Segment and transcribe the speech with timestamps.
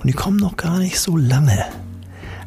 [0.00, 1.64] Und die kommen noch gar nicht so lange.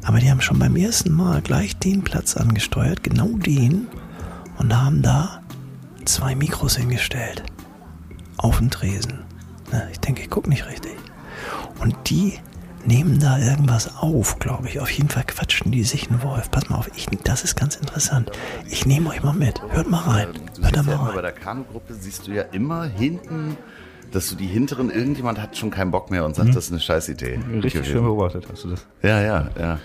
[0.03, 3.87] Aber die haben schon beim ersten Mal gleich den Platz angesteuert, genau den,
[4.57, 5.41] und haben da
[6.05, 7.43] zwei Mikros hingestellt.
[8.37, 9.19] Auf den Tresen.
[9.71, 10.95] Na, ich denke, ich gucke nicht richtig.
[11.79, 12.39] Und die
[12.85, 14.79] nehmen da irgendwas auf, glaube ich.
[14.79, 16.49] Auf jeden Fall quatschen die sich einen Wolf.
[16.49, 18.31] Pass mal auf, ich, das ist ganz interessant.
[18.69, 19.61] Ich nehme euch mal mit.
[19.69, 20.27] Hört mal rein.
[20.59, 21.15] Hört da mal rein.
[21.15, 23.57] bei der Kanugruppe siehst du ja immer hinten,
[24.11, 26.79] dass du die hinteren, irgendjemand hat schon keinen Bock mehr und sagt, das ist eine
[26.79, 27.39] Scheißidee.
[27.53, 27.85] Richtig gewesen.
[27.85, 28.85] schön beobachtet hast du das.
[29.01, 29.79] Ja, ja, ja.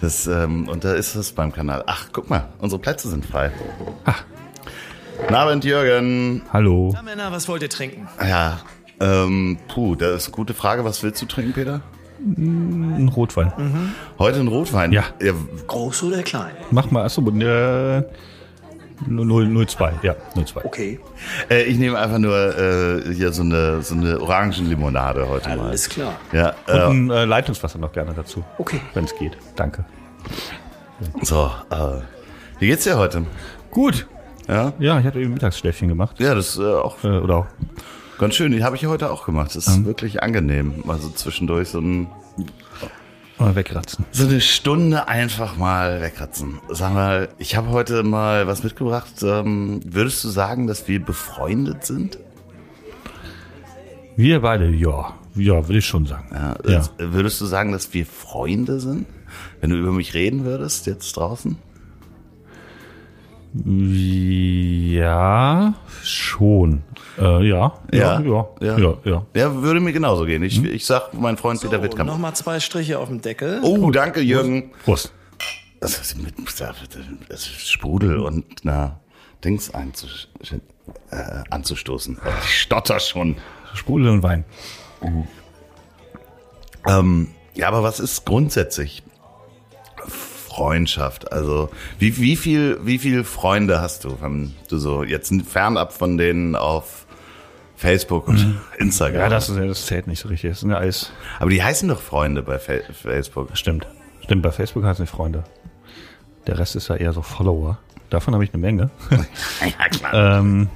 [0.00, 1.84] Das, ähm, und da ist es beim Kanal.
[1.86, 3.50] Ach, guck mal, unsere Plätze sind frei.
[4.04, 4.24] Ach.
[5.18, 6.42] Guten Abend, Jürgen.
[6.52, 6.90] Hallo.
[6.92, 8.06] Na, Männer, was wollt ihr trinken?
[8.20, 8.60] Ja,
[9.00, 10.84] ähm, puh, das ist eine gute Frage.
[10.84, 11.80] Was willst du trinken, Peter?
[12.18, 13.52] Ein Rotwein.
[14.18, 14.92] Heute ein Rotwein?
[14.92, 15.04] Ja.
[15.66, 16.54] Groß oder klein?
[16.70, 18.02] Mach mal, achso, äh,
[19.08, 20.64] 002, ja, 02.
[20.64, 21.00] Okay,
[21.50, 25.68] Äh, ich nehme einfach nur äh, hier so eine, so eine Orangenlimonade heute mal.
[25.68, 26.14] alles klar.
[26.32, 28.42] Ja, Und äh, ein äh, Leitungswasser noch gerne dazu.
[28.58, 28.80] Okay.
[28.94, 29.36] Wenn es geht.
[29.54, 29.84] Danke.
[31.22, 32.00] so, äh,
[32.58, 33.24] wie geht's dir heute?
[33.70, 34.06] Gut.
[34.48, 36.18] Ja, Ja, ich hatte eben Mittagsschläfchen gemacht.
[36.20, 37.46] ja, das ist äh, auch Äh, oder auch.
[38.18, 39.54] Ganz schön, die habe ich heute auch gemacht.
[39.54, 40.84] Das ist wirklich angenehm.
[40.88, 42.08] Also zwischendurch so, ein,
[43.38, 44.06] Mal wegratzen.
[44.12, 46.58] so eine Stunde einfach mal wegratzen.
[46.70, 49.12] Sag mal, ich habe heute mal was mitgebracht.
[49.22, 52.18] Ähm, würdest du sagen, dass wir befreundet sind?
[54.16, 55.14] Wir beide, ja.
[55.34, 56.28] Ja, würde ich schon sagen.
[56.32, 56.82] Ja, Ja.
[56.96, 59.06] Würdest du sagen, dass wir Freunde sind?
[59.60, 61.58] Wenn du über mich reden würdest, jetzt draußen?
[63.64, 66.82] Ja, schon.
[67.18, 67.72] Äh, ja.
[67.92, 68.94] Ja, ja, ja, ja.
[69.04, 69.26] ja.
[69.34, 70.42] Ja, würde mir genauso gehen.
[70.42, 72.10] Ich, ich sag, mein Freund Peter So, Wittkamp.
[72.10, 73.60] nochmal zwei Striche auf dem Deckel.
[73.62, 74.70] Oh, danke, Jürgen.
[74.84, 75.12] Prost.
[75.80, 76.34] Das ist mit
[77.28, 78.98] das ist Sprudel und na
[79.44, 80.28] Dings einzus,
[81.10, 82.18] äh, anzustoßen.
[82.44, 83.36] Ich stotter schon.
[83.74, 84.44] Sprudel und Wein.
[86.88, 89.02] Ähm, ja, aber was ist grundsätzlich
[90.56, 91.32] Freundschaft?
[91.32, 91.68] Also
[91.98, 96.56] wie, wie viel wie viel Freunde hast du, wenn du so jetzt fernab von denen
[96.56, 97.06] auf
[97.76, 99.20] Facebook und Instagram?
[99.20, 100.50] Ja, das, ist, das zählt nicht so richtig.
[100.50, 101.12] Das sind ja alles.
[101.38, 103.50] aber die heißen doch Freunde bei Fa Facebook.
[103.54, 103.86] Stimmt.
[104.22, 105.44] Stimmt, bei Facebook heißen die Freunde.
[106.46, 107.78] Der Rest ist ja eher so Follower.
[108.08, 108.90] Davon habe ich eine Menge.
[109.60, 110.38] ja klar.
[110.38, 110.68] ähm,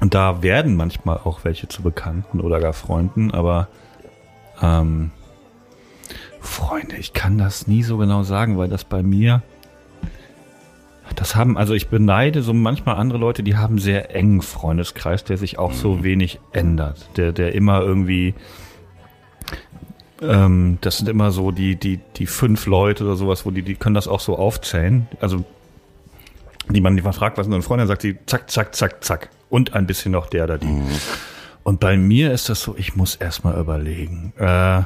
[0.00, 3.68] und da werden manchmal auch welche zu Bekannten oder gar Freunden, aber
[4.60, 5.10] ähm,
[6.42, 9.42] Freunde, ich kann das nie so genau sagen, weil das bei mir,
[11.14, 15.36] das haben, also ich beneide so manchmal andere Leute, die haben sehr engen Freundeskreis, der
[15.36, 18.34] sich auch so wenig ändert, der, der immer irgendwie,
[20.20, 23.74] ähm, das sind immer so die, die, die fünf Leute oder sowas, wo die, die
[23.74, 25.44] können das auch so aufzählen, also
[26.68, 28.74] die man, die man fragt, was ist denn ein Freund, dann sagt sie zack, zack,
[28.74, 29.30] zack, zack.
[29.50, 30.82] Und ein bisschen noch der oder die.
[31.62, 34.32] Und bei mir ist das so, ich muss erstmal überlegen.
[34.38, 34.82] Äh,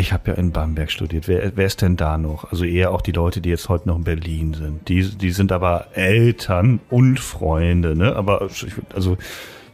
[0.00, 1.28] ich habe ja in Bamberg studiert.
[1.28, 2.50] Wer, wer ist denn da noch?
[2.50, 4.88] Also eher auch die Leute, die jetzt heute noch in Berlin sind.
[4.88, 8.16] Die, die sind aber Eltern und Freunde, ne?
[8.16, 9.16] Aber ich, also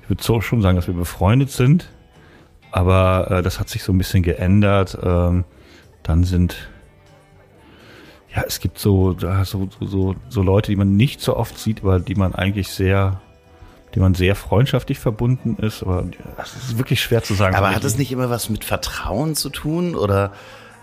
[0.03, 1.91] ich würde so schon sagen, dass wir befreundet sind.
[2.71, 4.99] Aber äh, das hat sich so ein bisschen geändert.
[5.03, 5.45] Ähm,
[6.03, 6.69] dann sind
[8.37, 12.01] ja, es gibt so, so, so, so Leute, die man nicht so oft sieht, aber
[12.01, 13.23] die man eigentlich sehr,
[13.97, 15.83] die man sehr freundschaftlich verbunden ist.
[15.83, 16.05] Aber
[16.37, 17.57] das ist wirklich schwer zu sagen.
[17.57, 20.33] Aber hat es nicht immer was mit Vertrauen zu tun oder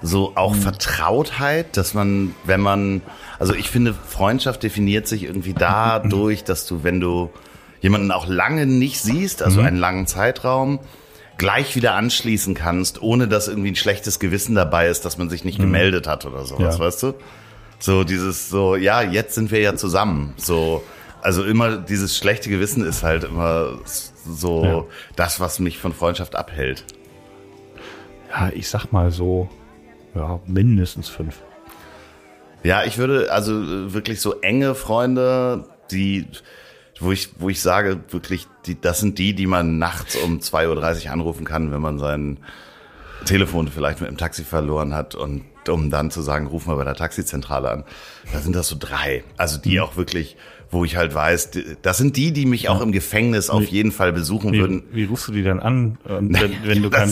[0.02, 3.02] so auch Vertrautheit, dass man, wenn man,
[3.38, 7.30] also ich finde, Freundschaft definiert sich irgendwie dadurch, dass du, wenn du
[7.82, 10.80] jemanden auch lange nicht siehst, also einen langen Zeitraum,
[11.38, 15.44] gleich wieder anschließen kannst, ohne dass irgendwie ein schlechtes Gewissen dabei ist, dass man sich
[15.46, 16.84] nicht gemeldet hat oder sowas, Ja.
[16.84, 17.14] weißt du?
[17.78, 20.34] So dieses so, ja, jetzt sind wir ja zusammen.
[20.38, 20.84] So,
[21.24, 24.84] also immer dieses schlechte Gewissen ist halt immer so Ja.
[25.16, 26.84] das, was mich von Freundschaft abhält.
[28.30, 29.50] Ja, ich sag mal so,
[30.16, 31.42] ja, mindestens fünf.
[32.64, 36.28] Ja, ich würde also wirklich so enge Freunde, die,
[37.00, 41.06] wo ich, wo ich sage, wirklich, die, das sind die, die man nachts um 2.30
[41.08, 42.38] Uhr anrufen kann, wenn man sein
[43.26, 46.84] Telefon vielleicht mit dem Taxi verloren hat und um dann zu sagen, ruf mal bei
[46.84, 47.84] der Taxizentrale an.
[48.34, 49.24] Da sind das so drei.
[49.38, 50.36] Also die auch wirklich,
[50.74, 54.12] wo ich halt weiß, das sind die, die mich auch im Gefängnis auf jeden Fall
[54.12, 54.84] besuchen Wie, würden.
[54.92, 57.10] wie rufst du die dann an, und wenn, wenn du kein,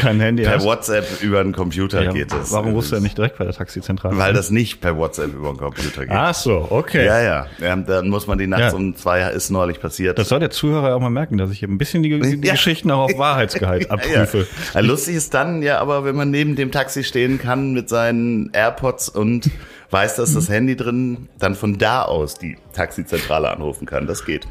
[0.00, 0.64] kein Handy per hast?
[0.64, 2.52] WhatsApp über einen Computer Ja, geht das.
[2.52, 4.16] warum rufst du ja nicht direkt bei der Taxizentrale?
[4.16, 4.34] Weil an?
[4.36, 6.10] das nicht per WhatsApp über den Computer geht.
[6.14, 7.04] Ach so, okay.
[7.06, 7.46] Ja, ja.
[7.60, 7.76] ja.
[7.76, 8.78] Dann muss man die nachts Ja.
[8.78, 10.18] um zwei, ist neulich passiert.
[10.18, 12.52] Das soll der Zuhörer auch mal merken, dass ich hier ein bisschen die, die Ja.
[12.52, 14.46] Geschichten auch auf Wahrheitsgehalt abprüfe.
[14.80, 19.08] Lustig ist dann ja aber, wenn man neben dem Taxi stehen kann mit seinen AirPods
[19.08, 19.50] und
[19.90, 24.06] weiß, dass das Handy drin, dann von da aus die Taxizentrale anrufen kann.
[24.06, 24.46] Das geht.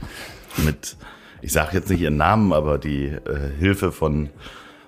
[0.66, 0.98] Mit,
[1.42, 3.20] ich sage jetzt nicht ihren Namen, aber die äh,
[3.60, 4.30] Hilfe von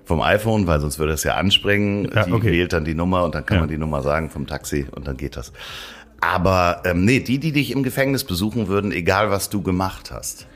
[0.03, 2.11] vom iPhone, weil sonst würde es ja anspringen.
[2.13, 2.51] Ja, die okay.
[2.51, 3.61] wählt dann die Nummer und dann kann Ja.
[3.61, 5.53] man die Nummer sagen vom Taxi und dann geht das.
[6.19, 10.47] Aber ähm, nee, die, die dich im Gefängnis besuchen würden, egal was du gemacht hast.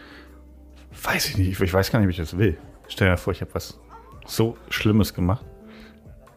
[1.03, 2.57] Weiß ich nicht, ich weiß gar nicht, wie ich das will.
[2.87, 3.79] Stell dir vor, ich habe was
[4.25, 5.45] so Schlimmes gemacht.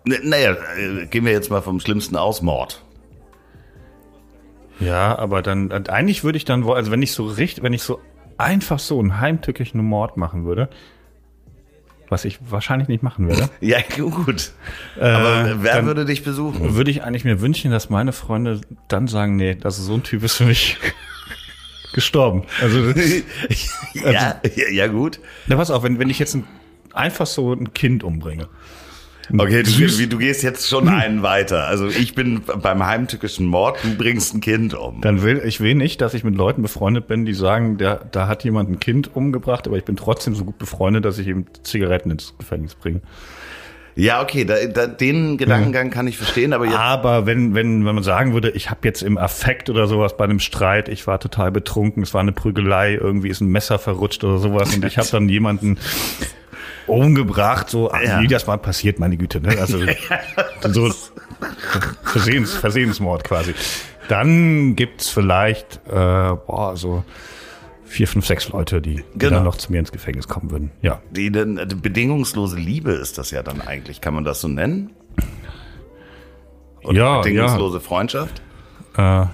[0.04, 2.82] Naja, äh, gehen wir jetzt mal vom Schlimmsten aus, Mord.
[4.80, 7.82] Ja, aber dann, dann- eigentlich würde ich dann, also wenn ich so richtig, wenn ich
[7.82, 8.00] so
[8.36, 10.68] einfach so einen heimtückischen Mord machen würde,
[12.10, 14.52] was ich wahrscheinlich nicht machen würde, Ja, gut.
[14.96, 16.74] Aber wer Äh, würde dich besuchen?
[16.74, 20.02] würde ich eigentlich mir wünschen, dass meine Freunde dann sagen, nee, das ist so ein
[20.04, 20.78] Typ ist für mich
[21.92, 22.44] gestorben.
[22.62, 22.80] Also,
[23.94, 25.18] ja, ja, ja, gut.
[25.48, 26.44] na pass auf, wenn, wenn ich jetzt ein,
[26.94, 28.48] einfach so ein Kind umbringe.
[29.36, 31.66] Okay, du, du gehst jetzt schon einen weiter.
[31.66, 35.00] Also ich bin beim heimtückischen Mord, du bringst ein Kind um.
[35.02, 38.26] Dann will ich will nicht, dass ich mit Leuten befreundet bin, die sagen, der, da
[38.26, 41.46] hat jemand ein Kind umgebracht, aber ich bin trotzdem so gut befreundet, dass ich ihm
[41.62, 43.00] Zigaretten ins Gefängnis bringe.
[43.98, 47.94] Ja, okay, da, da, den Gedankengang kann ich verstehen, aber jetzt, Aber wenn, wenn, wenn
[47.96, 51.18] man sagen würde, ich habe jetzt im Affekt oder sowas bei einem Streit, ich war
[51.18, 54.98] total betrunken, es war eine Prügelei, irgendwie ist ein Messer verrutscht oder sowas und ich
[54.98, 55.78] habe dann jemanden
[56.88, 58.20] umgebracht, so Ja.
[58.20, 59.56] wie das mal passiert, meine Güte, ne?
[59.58, 59.78] Also
[60.68, 60.90] so
[62.04, 63.54] Versehens, Versehensmord quasi.
[64.08, 67.04] Dann gibt's vielleicht äh, boah, so
[67.84, 69.36] vier, fünf, sechs Leute, die, die Genau.
[69.36, 70.70] dann noch zu mir ins Gefängnis kommen würden.
[70.82, 71.00] Ja.
[71.10, 74.00] die, die, die bedingungslose Liebe ist das ja dann eigentlich.
[74.00, 74.90] Kann man das so nennen?
[76.90, 78.42] ja, Bedingungslose Freundschaft?
[78.96, 79.22] ja.
[79.24, 79.26] Äh,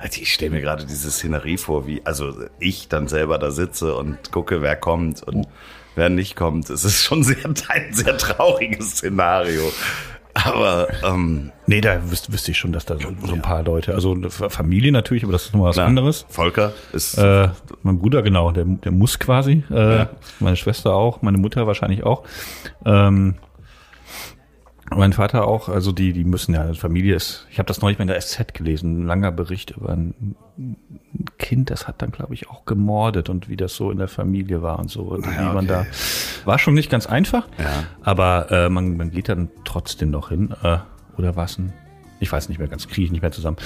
[0.00, 3.94] Also ich stelle mir gerade diese Szenerie vor, wie also ich dann selber da sitze
[3.94, 5.46] und gucke, wer kommt und
[5.94, 6.70] wer nicht kommt.
[6.70, 7.36] Es ist schon sehr
[7.68, 9.72] ein sehr trauriges Szenario.
[10.34, 13.94] Aber ähm, nee, da wüs wüsste ich schon, dass da so, so ein paar Leute,
[13.94, 16.26] also Familie natürlich, aber das ist nochmal was klar, anderes.
[16.28, 17.48] Volker ist Äh,
[17.82, 19.64] mein Bruder, genau, der, der muss quasi.
[19.70, 20.06] Äh,
[20.38, 22.22] Meine Schwester auch, meine Mutter wahrscheinlich auch.
[22.84, 23.34] Ähm,
[24.94, 28.02] mein Vater auch, also die, die müssen ja, Familie ist, ich habe das neulich mal
[28.02, 30.36] in der SZ gelesen, ein langer Bericht über ein
[31.38, 34.62] Kind, das hat dann, glaube ich, auch gemordet und wie das so in der Familie
[34.62, 35.02] war und so.
[35.02, 35.86] Und wie man da,
[36.44, 37.84] war schon nicht ganz einfach, Ja.
[38.02, 40.54] aber äh, man, man geht dann trotzdem noch hin.
[40.62, 40.78] Äh,
[41.16, 41.72] oder was ein,
[42.20, 43.56] ich weiß nicht mehr ganz, kriege ich nicht mehr zusammen.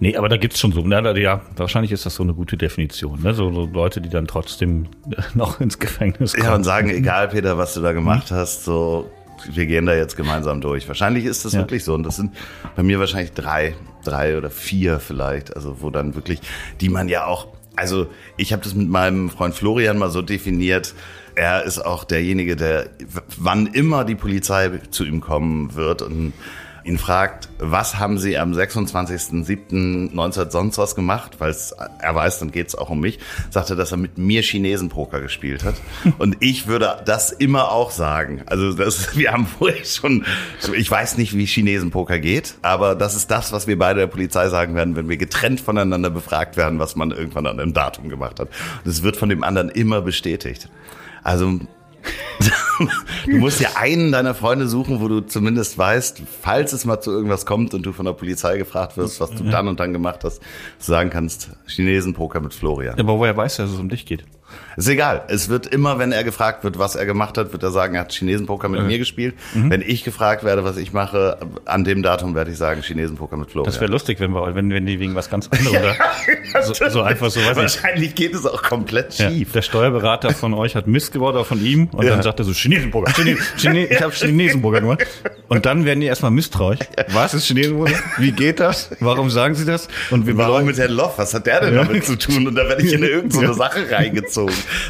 [0.00, 3.22] Nee, aber da gibt's schon so, na, ja, wahrscheinlich ist das so eine gute Definition,
[3.22, 3.34] ne?
[3.34, 4.86] So, so Leute, die dann trotzdem
[5.34, 6.44] noch ins Gefängnis kommen.
[6.46, 9.08] ja und sagen, egal Peter, was du da gemacht hast, so
[9.50, 10.86] wir gehen da jetzt gemeinsam durch.
[10.88, 11.60] Wahrscheinlich ist das Ja.
[11.60, 12.34] wirklich so und das sind
[12.76, 13.74] bei mir wahrscheinlich drei,
[14.04, 16.40] drei oder vier vielleicht, also wo dann wirklich,
[16.80, 18.06] die man ja auch, also
[18.36, 20.94] ich habe das mit meinem Freund Florian mal so definiert.
[21.34, 22.90] Er ist auch derjenige, der
[23.38, 26.34] wann immer die Polizei zu ihm kommen wird und
[26.84, 31.54] ihn fragt, was haben Sie am 26.07.19 sonst was gemacht, weil
[31.98, 33.18] er weiß, dann geht's auch um mich,
[33.50, 35.74] sagt er, dass er mit mir Chinesenpoker gespielt hat.
[36.18, 38.42] Und ich würde das immer auch sagen.
[38.46, 40.24] Also das, wir haben vorher schon,
[40.76, 44.48] ich weiß nicht, wie Chinesenpoker geht, aber das ist das, was wir beide der Polizei
[44.48, 48.40] sagen werden, wenn wir getrennt voneinander befragt werden, was man irgendwann an einem Datum gemacht
[48.40, 48.48] hat.
[48.84, 50.68] Und es wird von dem anderen immer bestätigt.
[51.22, 51.60] Also
[53.26, 57.10] du musst ja einen deiner Freunde suchen, wo du zumindest weißt, falls es mal zu
[57.10, 60.24] irgendwas kommt und du von der Polizei gefragt wirst, was du dann und dann gemacht
[60.24, 60.44] hast, du
[60.84, 62.98] sagen kannst, Chinesenpoker mit Florian.
[62.98, 64.24] aber woher weiß er, dass es um dich geht?
[64.76, 65.22] Ist egal.
[65.28, 68.02] Es wird immer, wenn er gefragt wird, was er gemacht hat, wird er sagen, er
[68.02, 69.34] hat Chinesenpoker mit mir gespielt.
[69.54, 73.50] Wenn ich gefragt werde, was ich mache, an dem Datum werde ich sagen, Chinesenpoker mit
[73.50, 73.70] Florian.
[73.70, 75.82] Das wäre lustig, wenn wir, wenn, wenn die wegen was ganz anderem
[76.54, 79.52] da, so, so einfach so, ich, Wahrscheinlich geht es auch komplett Ja, schief.
[79.52, 82.10] der Steuerberater von euch hat Mist gebaut, oder von ihm, und Ja.
[82.12, 85.06] dann sagt er so, Chinesenburger, Chine, Chine, ich habe Chinesenburger gemacht.
[85.48, 86.78] Und dann werden die erstmal misstrauisch.
[87.08, 87.94] Was ist Chinesenburger?
[88.18, 88.90] Wie geht das?
[89.00, 89.88] Warum sagen sie das?
[90.10, 91.18] Und wie Warum mit Herrn Loff?
[91.18, 91.84] Was hat der denn Ja.
[91.84, 92.46] damit zu tun?
[92.46, 93.52] Und da werde ich in irgendeine Ja.
[93.52, 94.41] Sache reingezogen.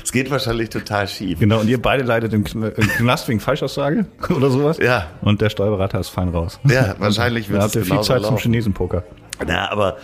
[0.04, 1.38] Es geht wahrscheinlich total schief.
[1.38, 4.78] Genau, und ihr beide leidet im Kn- im Knast wegen Falschaussage oder sowas.
[4.78, 5.08] Ja.
[5.22, 6.58] Und der Steuerberater ist fein raus.
[6.64, 8.42] Ja, wahrscheinlich Da wird habt es ihr viel genauso Zeit zum laufen.
[8.42, 9.04] Chinesenpoker.
[9.46, 9.96] Na, aber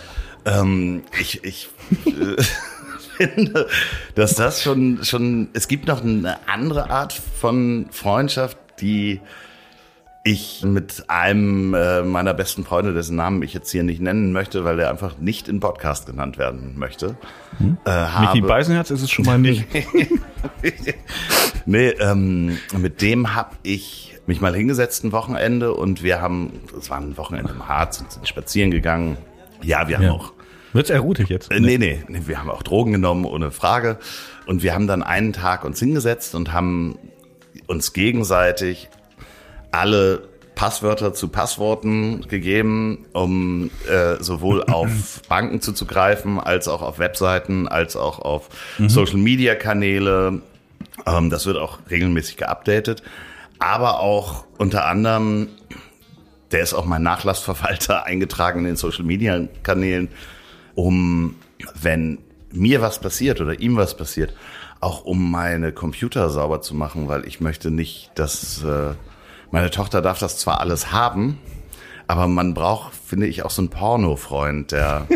[0.45, 1.69] ähm, ich, ich
[2.05, 2.41] äh,
[3.17, 3.67] finde,
[4.15, 9.19] dass das schon, schon, es gibt noch eine andere Art von Freundschaft, die
[10.23, 14.65] ich mit einem äh, meiner besten Freunde, dessen Namen ich jetzt hier nicht nennen möchte,
[14.65, 17.15] weil er einfach nicht in Podcast genannt werden möchte.
[17.57, 17.77] Hm?
[17.85, 19.65] Äh, Michi Beisenherz ist es schon mal nicht.
[21.65, 26.89] nee, ähm, mit dem habe ich mich mal hingesetzt ein Wochenende und wir haben, es
[26.89, 29.17] war ein Wochenende im Harz und sind spazieren gegangen.
[29.63, 30.11] Ja, wir haben ja.
[30.11, 30.33] auch.
[30.73, 31.51] Wird's erotisch jetzt?
[31.51, 33.97] Äh, nee, nee, nee, wir haben auch Drogen genommen, ohne Frage.
[34.45, 36.99] Und wir haben dann einen Tag uns hingesetzt und haben
[37.67, 38.89] uns gegenseitig
[39.71, 47.69] alle Passwörter zu Passworten gegeben, um äh, sowohl auf Banken zuzugreifen, als auch auf Webseiten,
[47.69, 48.89] als auch auf mhm.
[48.89, 50.41] Social-Media-Kanäle.
[51.05, 53.03] Ähm, das wird auch regelmäßig geupdatet.
[53.57, 55.47] Aber auch unter anderem,
[56.51, 60.09] der ist auch mein Nachlassverwalter eingetragen in den Social-Media-Kanälen,
[60.75, 61.35] um,
[61.81, 62.17] wenn
[62.51, 64.33] mir was passiert oder ihm was passiert,
[64.81, 68.61] auch um meine Computer sauber zu machen, weil ich möchte nicht, dass...
[68.61, 68.95] Äh,
[69.51, 71.39] meine Tochter darf das zwar alles haben,
[72.07, 75.07] aber man braucht, finde ich, auch so einen Porno-Freund, der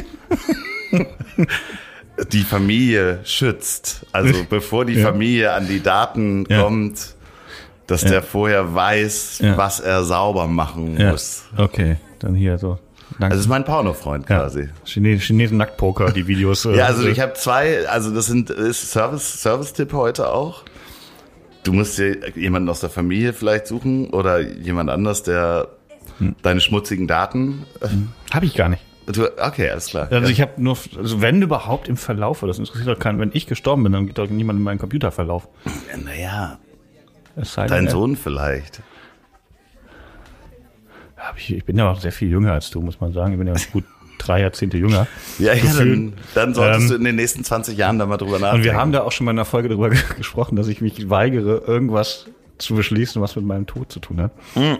[2.31, 4.05] die Familie schützt.
[4.11, 5.07] Also bevor die ja.
[5.07, 6.61] Familie an die Daten ja.
[6.61, 7.15] kommt,
[7.87, 8.09] dass ja.
[8.09, 11.45] der vorher weiß, was er sauber machen muss.
[11.57, 12.79] Okay, dann hier so.
[13.19, 13.35] Danke.
[13.35, 14.69] Das ist mein Porno-Freund quasi.
[14.85, 16.63] Chine Chinesen Nacktpoker, die Videos.
[16.63, 20.63] ja, also ich habe zwei, also das sind ist Service Service-Tipp heute auch.
[21.63, 25.69] Du musst dir jemanden aus der Familie vielleicht suchen oder jemand anders, der
[26.17, 26.35] hm.
[26.41, 27.65] deine schmutzigen Daten.
[27.81, 28.09] Hm.
[28.31, 28.83] Habe ich gar nicht.
[29.05, 30.07] Du, okay, alles klar.
[30.11, 33.47] Also ich habe nur, also wenn überhaupt im Verlauf, das interessiert doch keinen, wenn ich
[33.47, 35.49] gestorben bin, dann geht doch niemand in meinen Computerverlauf.
[35.91, 36.59] Ja, naja.
[37.67, 38.81] Dein Sohn vielleicht.
[41.37, 43.33] Ich, ich bin ja auch sehr viel jünger als du, muss man sagen.
[43.33, 43.85] Ich bin ja gut
[44.25, 45.07] drei Jahrzehnte jünger.
[45.39, 48.39] Ja, ja dann, dann solltest ähm, du in den nächsten 20 Jahren da mal drüber
[48.39, 48.57] nachdenken.
[48.57, 51.09] Und wir haben da auch schon mal in einer Folge drüber gesprochen, dass ich mich
[51.09, 52.27] weigere, irgendwas
[52.57, 54.31] zu beschließen, was mit meinem Tod zu tun hat.
[54.55, 54.77] Mhm.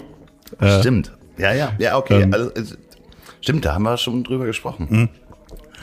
[0.60, 1.12] Äh, stimmt.
[1.38, 2.22] Ja, ja, ja, okay.
[2.22, 2.76] Ähm, also,
[3.42, 4.88] stimmt, da haben wir schon drüber gesprochen.
[4.90, 5.10] Mhm.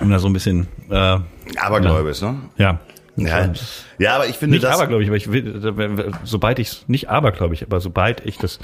[0.01, 0.69] Und da so ein bisschen.
[0.89, 1.19] Äh,
[1.57, 2.37] Abergläubisch, ne?
[2.57, 2.79] Ja.
[3.17, 3.53] Ja,
[3.99, 4.77] ja, aber ich finde nicht das.
[4.77, 8.61] abergläubig, aber ich will, sobald ich nicht abergläubig, aber sobald ich das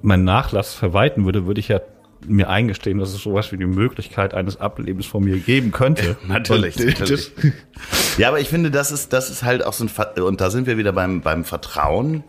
[0.00, 1.80] meinen Nachlass verweiten würde, würde ich ja
[2.26, 6.16] mir eingestehen, dass es sowas wie die Möglichkeit eines Ablebens von mir geben könnte.
[6.26, 7.32] natürlich, natürlich.
[8.18, 10.66] Ja, aber ich finde, das ist, das ist halt auch so ein, und da sind
[10.66, 12.24] wir wieder beim, beim Vertrauen.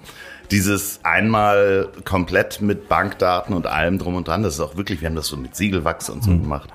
[0.50, 5.08] Dieses einmal komplett mit Bankdaten und allem drum und dran, das ist auch wirklich, wir
[5.08, 6.44] haben das so mit Siegelwachs und so mhm.
[6.44, 6.70] gemacht.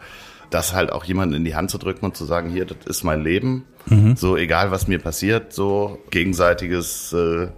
[0.49, 3.05] Das halt auch jemanden in die Hand zu drücken und zu sagen, hier, das ist
[3.05, 3.65] mein Leben.
[3.87, 4.17] Mhm.
[4.17, 7.49] So, egal was mir passiert, so gegenseitiges, äh,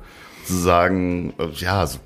[0.45, 1.99] zu sagen, äh, ja, so,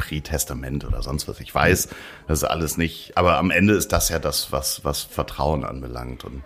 [0.00, 1.40] Pre-Testament oder sonst was.
[1.40, 1.88] Ich weiß,
[2.26, 6.24] das ist alles nicht, aber am Ende ist das ja das, was, was Vertrauen anbelangt.
[6.24, 6.42] Und,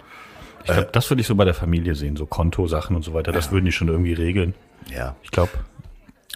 [0.61, 3.14] ich glaube, äh, das würde ich so bei der Familie sehen, so Kontosachen und so
[3.14, 3.30] weiter.
[3.30, 3.52] Das ja.
[3.52, 4.54] würden die schon irgendwie regeln.
[4.90, 5.14] Ja.
[5.23, 5.52] Ich glaube,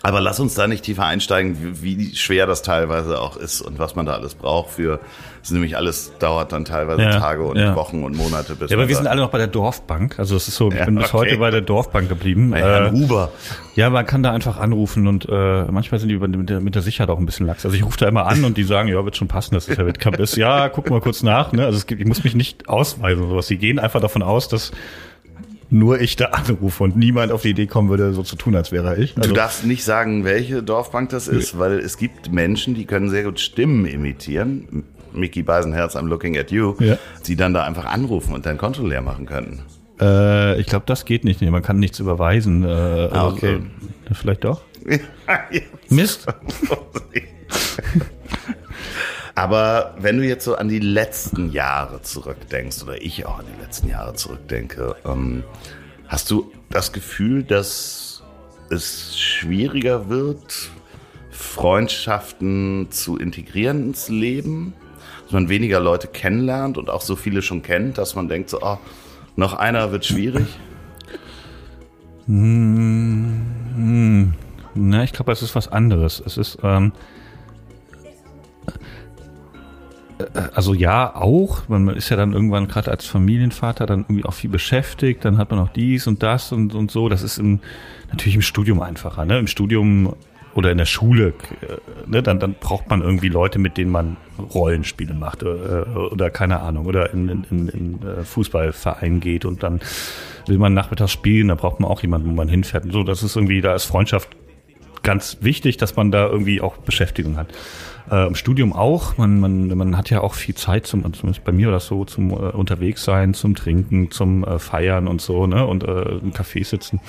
[0.02, 3.78] aber lass uns da nicht tiefer einsteigen, wie, wie, schwer das teilweise auch ist und
[3.80, 5.00] was man da alles braucht für.
[5.40, 7.74] Das nämlich alles dauert dann teilweise ja, Tage und ja.
[7.74, 8.70] Wochen und Monate bis.
[8.70, 10.18] Ja, aber wir sind alle noch bei der Dorfbank.
[10.18, 11.16] Also es ist so, ich ja, bin bis okay.
[11.16, 12.50] heute bei der Dorfbank geblieben.
[12.50, 13.30] Bei Herrn äh, Huber.
[13.74, 16.82] Ja, man kann da einfach anrufen und äh, manchmal sind die mit der, mit der
[16.82, 17.64] Sicherheit auch ein bisschen lax.
[17.64, 19.76] Also ich rufe da immer an und die sagen, ja, wird schon passen, dass das
[19.76, 20.36] der Wettkampf ist.
[20.36, 21.52] Ja, guck mal kurz nach.
[21.52, 21.64] Ne?
[21.64, 23.46] Also es gibt, ich muss mich nicht ausweisen oder sowas.
[23.48, 24.70] Sie gehen einfach davon aus, dass
[25.70, 28.72] nur ich da anrufe und niemand auf die Idee kommen würde, so zu tun, als
[28.72, 29.16] wäre ich.
[29.16, 31.60] Also, du darfst nicht sagen, welche Dorfbank das ist, nee.
[31.60, 34.84] weil es gibt Menschen, die können sehr gut Stimmen imitieren.
[35.12, 36.98] Mickey Beisenherz, I'm looking at you, ja.
[37.26, 39.62] die dann da einfach anrufen und dein Konto leer machen können.
[40.00, 41.40] Äh, ich glaube, das geht nicht.
[41.42, 42.62] Man kann nichts überweisen.
[42.62, 43.54] Äh, ah, also, okay.
[44.10, 44.62] Äh, vielleicht doch.
[45.88, 46.26] Mist.
[49.38, 53.62] Aber wenn du jetzt so an die letzten Jahre zurückdenkst, oder ich auch an die
[53.62, 55.44] letzten Jahre zurückdenke, ähm,
[56.08, 58.24] hast du das Gefühl, dass
[58.68, 60.70] es schwieriger wird,
[61.30, 64.74] Freundschaften zu integrieren ins Leben?
[65.22, 68.58] Dass man weniger Leute kennenlernt und auch so viele schon kennt, dass man denkt, so,
[68.60, 68.78] oh,
[69.36, 70.48] noch einer wird schwierig?
[72.26, 74.34] Hm, hm.
[74.74, 76.20] Na, ich glaube, es ist was anderes.
[76.26, 76.90] Es ist, ähm,
[80.54, 81.68] also ja, auch.
[81.68, 85.24] Man ist ja dann irgendwann gerade als Familienvater dann irgendwie auch viel beschäftigt.
[85.24, 87.08] Dann hat man auch dies und das und, und so.
[87.08, 87.60] Das ist im,
[88.08, 89.24] natürlich im Studium einfacher.
[89.24, 89.38] Ne?
[89.38, 90.14] Im Studium
[90.54, 92.22] oder in der Schule, äh, ne?
[92.22, 96.60] dann, dann braucht man irgendwie Leute, mit denen man Rollenspiele macht oder, äh, oder keine
[96.60, 96.86] Ahnung.
[96.86, 99.80] Oder in, in, in, in Fußballverein geht und dann
[100.46, 101.48] will man nachmittags spielen.
[101.48, 102.84] Da braucht man auch jemanden, wo man hinfährt.
[102.84, 104.30] Und so, das ist irgendwie, da ist Freundschaft
[105.08, 107.48] ganz wichtig, dass man da irgendwie auch Beschäftigung hat.
[108.10, 109.16] Äh, Im Studium auch.
[109.16, 112.30] Man, man, man hat ja auch viel Zeit zum, zumindest bei mir oder so, zum
[112.30, 115.66] äh, unterwegs sein, zum Trinken, zum äh, Feiern und so, ne?
[115.66, 117.00] Und äh, im Café sitzen.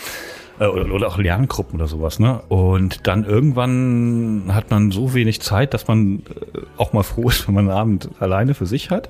[0.62, 2.42] Äh, oder, oder auch Lerngruppen oder sowas, ne?
[2.48, 7.50] Und dann irgendwann hat man so wenig Zeit, dass man äh, auch mal froh ist,
[7.50, 9.10] wenn man einen Abend alleine für sich hat.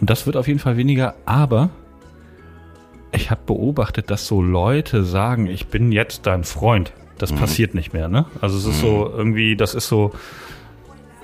[0.00, 1.70] Und das wird auf jeden Fall weniger, aber
[3.12, 6.92] ich habe beobachtet, dass so Leute sagen, ich bin jetzt dein Freund.
[7.18, 7.36] Das mhm.
[7.36, 8.26] passiert nicht mehr, ne?
[8.40, 8.86] Also es ist mhm.
[8.86, 10.12] so irgendwie, das ist so,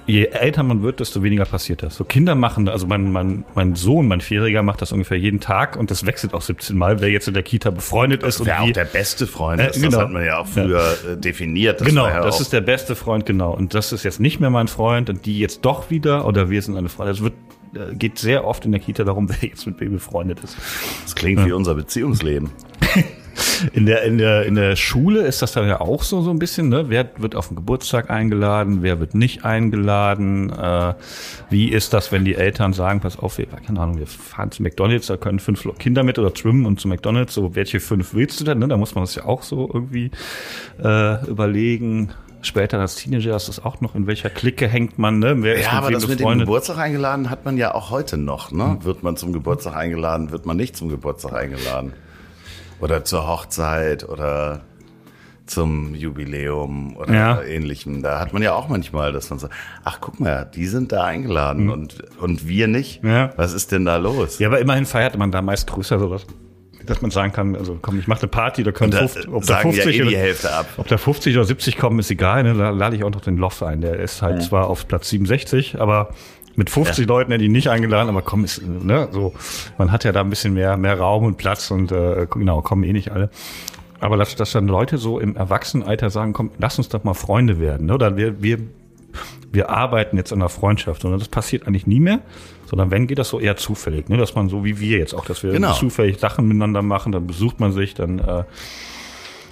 [0.07, 1.97] je älter man wird, desto weniger passiert das.
[1.97, 5.77] So Kinder machen, also mein, mein, mein Sohn, mein Vierjähriger macht das ungefähr jeden Tag
[5.77, 8.45] und das wechselt auch 17 Mal, wer jetzt in der Kita befreundet ist.
[8.45, 9.91] Wer auch der beste Freund äh, ist, genau.
[9.91, 11.13] das hat man ja auch früher ja.
[11.13, 11.81] Äh, definiert.
[11.81, 13.53] Das genau, ja das ist der beste Freund, genau.
[13.53, 16.61] Und das ist jetzt nicht mehr mein Freund und die jetzt doch wieder oder wir
[16.63, 17.15] sind eine Freundin.
[17.15, 17.35] Das wird
[17.75, 20.57] äh, geht sehr oft in der Kita darum, wer jetzt mit wem befreundet ist.
[21.05, 21.47] Das klingt ja.
[21.47, 22.51] wie unser Beziehungsleben.
[23.73, 26.39] In der, in, der, in der Schule ist das dann ja auch so, so ein
[26.39, 26.87] bisschen, ne?
[26.89, 30.51] Wer wird auf den Geburtstag eingeladen, wer wird nicht eingeladen?
[30.51, 30.95] Äh,
[31.51, 34.63] wie ist das, wenn die Eltern sagen, pass auf, wir, keine Ahnung, wir fahren zu
[34.63, 38.41] McDonalds, da können fünf Kinder mit oder schwimmen und zu McDonalds, so welche fünf willst
[38.41, 38.59] du denn?
[38.59, 38.69] Ne?
[38.69, 40.11] Da muss man das ja auch so irgendwie
[40.83, 42.13] äh, überlegen
[42.43, 45.37] später als Teenager ist das auch noch, in welcher Clique hängt man, ne?
[45.43, 48.65] Wer ja, aber das mit dem Geburtstag eingeladen hat man ja auch heute noch, ne?
[48.65, 48.85] Hm.
[48.85, 51.95] Wird man zum Geburtstag eingeladen, wird man nicht zum Geburtstag eingeladen.
[52.83, 54.63] Oder zur Hochzeit oder
[55.47, 57.43] zum Jubiläum oder ja.
[57.43, 58.03] ähnlichem.
[58.03, 59.49] Da hat man ja auch manchmal, dass man so,
[59.85, 61.71] ach guck mal, die sind da eingeladen mhm.
[61.71, 63.05] und, und wir nicht.
[63.05, 63.33] Ja.
[63.37, 64.39] Was ist denn da los?
[64.39, 66.27] Ja, aber immerhin feiert man da meist größer sowas.
[66.85, 69.47] Dass man sagen kann, also komm, ich mache eine Party, da können da 50, ob
[69.47, 70.67] da 50 ja eh oder, Hälfte ab.
[70.79, 72.55] Ob da 50 oder 70 kommen, ist egal, ne?
[72.55, 73.81] Da lade ich auch noch den Loff ein.
[73.81, 74.41] Der ist halt mhm.
[74.41, 76.13] zwar auf Platz 67, aber
[76.57, 77.09] mit 50 ja.
[77.09, 79.35] Leuten hätte ich nicht eingeladen, aber komm, ist, ne, so,
[79.79, 82.85] man hat ja da ein bisschen mehr, mehr Raum und Platz und äh, genau, kommen
[82.85, 83.31] eh nicht alle.
[84.01, 87.61] Aber dass, dass dann Leute so im Erwachsenenalter sagen, komm, lass uns doch mal Freunde
[87.61, 87.95] werden, ne?
[87.95, 88.59] Oder wir, wir,
[89.53, 91.05] wir arbeiten jetzt an der Freundschaft.
[91.05, 92.19] Und das passiert eigentlich nie mehr,
[92.67, 94.17] sondern wenn, geht das so eher zufällig, ne?
[94.17, 95.73] Dass man so wie wir jetzt auch, dass wir genau.
[95.75, 98.43] zufällig Sachen miteinander machen, dann besucht man sich, dann äh,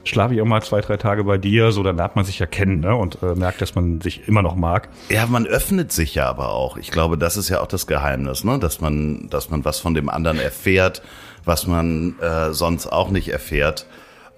[0.05, 2.47] schlafe ich auch mal zwei, drei Tage bei dir, so dann lernt man sich ja
[2.47, 2.95] kennen ne?
[2.95, 4.89] und äh, merkt, dass man sich immer noch mag.
[5.09, 6.77] Ja, man öffnet sich ja aber auch.
[6.77, 8.59] Ich glaube, das ist ja auch das Geheimnis, ne?
[8.59, 11.03] dass man, dass man was von dem anderen erfährt,
[11.45, 13.87] was man äh, sonst auch nicht erfährt.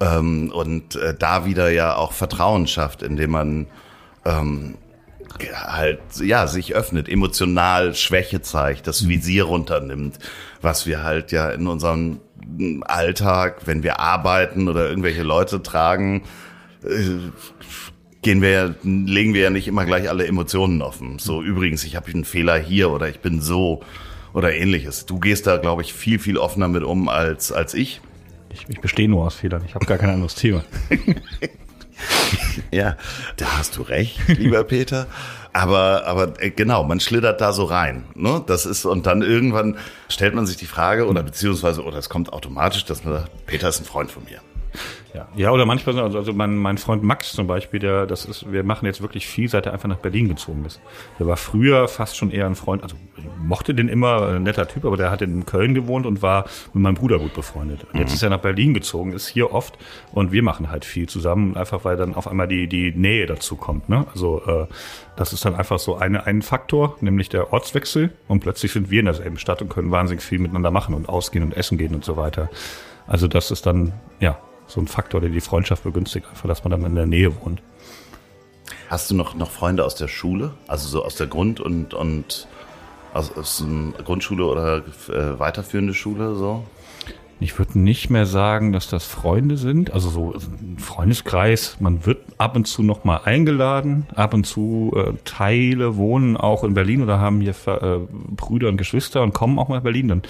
[0.01, 3.67] Ähm, und äh, da wieder ja auch Vertrauen schafft, indem man
[4.25, 4.77] ähm,
[5.55, 10.19] halt ja sich öffnet, emotional Schwäche zeigt, das Visier runternimmt,
[10.63, 12.21] was wir halt ja in unserem
[12.83, 16.23] Alltag, wenn wir arbeiten oder irgendwelche Leute tragen,
[16.85, 17.31] äh,
[18.23, 21.19] gehen wir ja, legen wir ja nicht immer gleich alle Emotionen offen.
[21.19, 23.83] So übrigens, ich habe einen Fehler hier oder ich bin so
[24.33, 25.07] oder ähnliches.
[25.07, 28.01] Du gehst da, glaube ich, viel, viel offener mit um als, als ich.
[28.51, 29.63] Ich, ich bestehe nur aus Fehlern.
[29.67, 30.65] Ich habe gar kein anderes Thema.
[32.71, 32.97] ja,
[33.37, 35.07] da hast du recht, lieber Peter.
[35.53, 38.05] Aber, aber äh, genau, man schlittert da so rein.
[38.15, 38.43] Ne?
[38.47, 39.77] Das ist, und dann irgendwann
[40.09, 43.69] stellt man sich die Frage, oder beziehungsweise, oder es kommt automatisch, dass man sagt, Peter
[43.69, 44.41] ist ein Freund von mir.
[45.15, 48.51] Ja, ja oder manchmal, also, also mein, mein Freund Max zum Beispiel, der, das ist,
[48.51, 50.81] wir machen jetzt wirklich viel, seit er einfach nach Berlin gezogen ist.
[51.19, 52.97] Der war früher fast schon eher ein Freund, also
[53.39, 56.83] mochte den immer, ein netter Typ, aber der hat in Köln gewohnt und war mit
[56.83, 57.85] meinem Bruder gut befreundet.
[57.93, 58.15] Und jetzt mhm.
[58.15, 59.79] ist er nach Berlin gezogen, ist hier oft
[60.13, 63.57] und wir machen halt viel zusammen, einfach weil dann auf einmal die, die Nähe dazu
[63.57, 63.89] kommt.
[63.89, 64.07] Ne?
[64.13, 64.67] Also äh,
[65.17, 69.01] das ist dann einfach so eine, ein Faktor, nämlich der Ortswechsel und plötzlich sind wir
[69.01, 72.05] in derselben Stadt und können wahnsinnig viel miteinander machen und ausgehen und essen gehen und
[72.05, 72.49] so weiter.
[73.07, 74.39] Also das ist dann, ja,
[74.73, 77.63] so ein Faktor, der die Freundschaft begünstigt, einfach, dass man dann in der Nähe wohnt.
[78.89, 80.53] Hast du noch, noch Freunde aus der Schule?
[80.67, 82.49] Also so aus der Grund- und, und
[83.13, 83.65] aus, aus
[84.05, 86.65] Grundschule oder äh, weiterführende Schule so?
[87.43, 89.93] Ich würde nicht mehr sagen, dass das Freunde sind.
[89.93, 91.77] Also so ein Freundeskreis.
[91.81, 94.07] Man wird ab und zu noch mal eingeladen.
[94.15, 97.99] Ab und zu äh, Teile wohnen auch in Berlin oder haben hier äh,
[98.37, 100.07] Brüder und Geschwister und kommen auch mal nach Berlin.
[100.09, 100.23] Dann,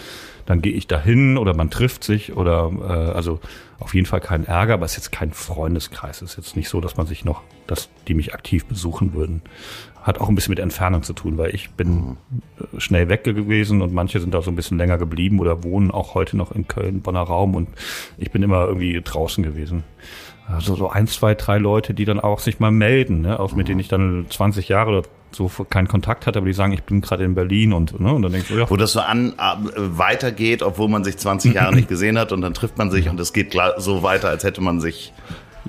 [0.47, 3.41] dann gehe ich dahin oder man trifft sich oder äh, also
[3.83, 6.23] auf jeden Fall kein Ärger, aber es ist jetzt kein Freundeskreis.
[6.23, 9.43] Es ist jetzt nicht so, dass man sich noch, dass die mich aktiv besuchen würden.
[10.03, 12.17] Hat auch ein bisschen mit Entfernung zu tun, weil ich bin
[12.71, 12.81] mhm.
[12.81, 16.15] schnell weg gewesen und manche sind da so ein bisschen länger geblieben oder wohnen auch
[16.15, 17.69] heute noch in Köln, Bonner Raum und
[18.19, 19.85] ich bin immer irgendwie draußen gewesen.
[20.49, 23.39] Also so ein, zwei, drei Leute, die dann auch sich mal melden, ne?
[23.39, 25.03] auch mit denen ich dann 20 Jahre oder
[25.35, 28.23] so keinen Kontakt hat, aber die sagen, ich bin gerade in Berlin und, ne, und
[28.23, 28.71] dann denkst du, ja.
[28.71, 32.41] Wo das so an äh, weitergeht, obwohl man sich 20 Jahre nicht gesehen hat und
[32.41, 35.13] dann trifft man sich und es geht so weiter, als hätte man sich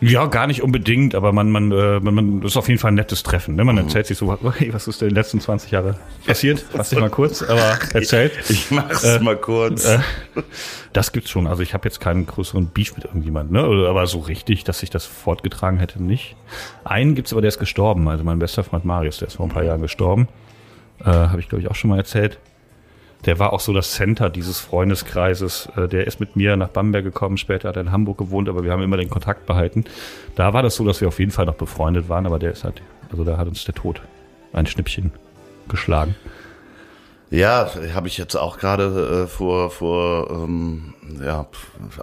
[0.02, 2.92] ja, gar nicht unbedingt, aber man, man, äh, man, man das ist auf jeden Fall
[2.92, 3.56] ein nettes Treffen.
[3.56, 3.64] Ne?
[3.64, 3.84] Man mhm.
[3.84, 6.66] erzählt sich so, hey, was ist denn in den letzten 20 Jahren passiert?
[6.74, 8.34] Lass dich mal kurz, aber erzählt.
[8.44, 9.86] Ich, ich mach's äh, mal kurz.
[9.86, 10.00] Äh,
[10.94, 11.48] das gibt's schon.
[11.48, 13.88] Also ich habe jetzt keinen größeren Beef mit irgendjemandem, ne?
[13.88, 16.36] aber so richtig, dass ich das fortgetragen hätte, nicht.
[16.84, 18.08] Einen gibt's aber, der ist gestorben.
[18.08, 20.28] Also mein bester Freund Marius, der ist vor ein paar Jahren gestorben.
[21.02, 22.40] Äh, habe ich, glaube ich, auch schon mal erzählt.
[23.26, 25.70] Der war auch so das Center dieses Freundeskreises.
[25.76, 28.64] Äh, der ist mit mir nach Bamberg gekommen, später hat er in Hamburg gewohnt, aber
[28.64, 29.86] wir haben immer den Kontakt behalten.
[30.36, 32.64] Da war das so, dass wir auf jeden Fall noch befreundet waren, aber der ist
[32.64, 32.82] halt,
[33.12, 34.02] also da hat uns der Tod
[34.52, 35.12] ein Schnippchen
[35.68, 36.16] geschlagen.
[37.34, 41.48] Ja, habe ich jetzt auch gerade äh, vor vor ähm, ja,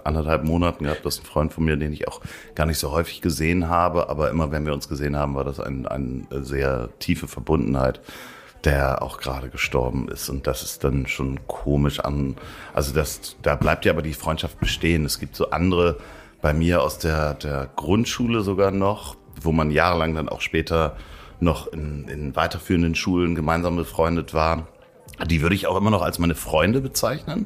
[0.03, 1.05] anderthalb Monaten gehabt.
[1.05, 2.19] Das ist ein Freund von mir, den ich auch
[2.53, 5.61] gar nicht so häufig gesehen habe, aber immer wenn wir uns gesehen haben, war das
[5.61, 8.01] eine ein sehr tiefe Verbundenheit,
[8.63, 10.29] der auch gerade gestorben ist.
[10.29, 12.35] Und das ist dann schon komisch an.
[12.73, 15.05] Also das, da bleibt ja aber die Freundschaft bestehen.
[15.05, 15.97] Es gibt so andere
[16.41, 20.95] bei mir aus der, der Grundschule sogar noch, wo man jahrelang dann auch später
[21.39, 24.67] noch in, in weiterführenden Schulen gemeinsam befreundet war
[25.25, 27.45] die würde ich auch immer noch als meine Freunde bezeichnen.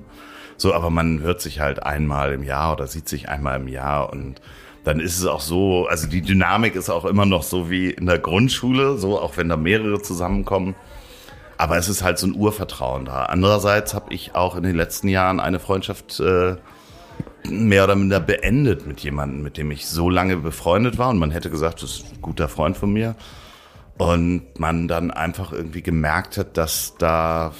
[0.57, 4.11] So, aber man hört sich halt einmal im Jahr oder sieht sich einmal im Jahr
[4.11, 4.41] und
[4.85, 8.05] dann ist es auch so, also die Dynamik ist auch immer noch so wie in
[8.05, 10.75] der Grundschule, so auch wenn da mehrere zusammenkommen.
[11.57, 13.23] Aber es ist halt so ein Urvertrauen da.
[13.23, 16.55] Andererseits habe ich auch in den letzten Jahren eine Freundschaft äh,
[17.47, 21.09] mehr oder minder beendet mit jemandem, mit dem ich so lange befreundet war.
[21.09, 23.15] Und man hätte gesagt, das ist ein guter Freund von mir.
[23.97, 27.53] Und man dann einfach irgendwie gemerkt hat, dass da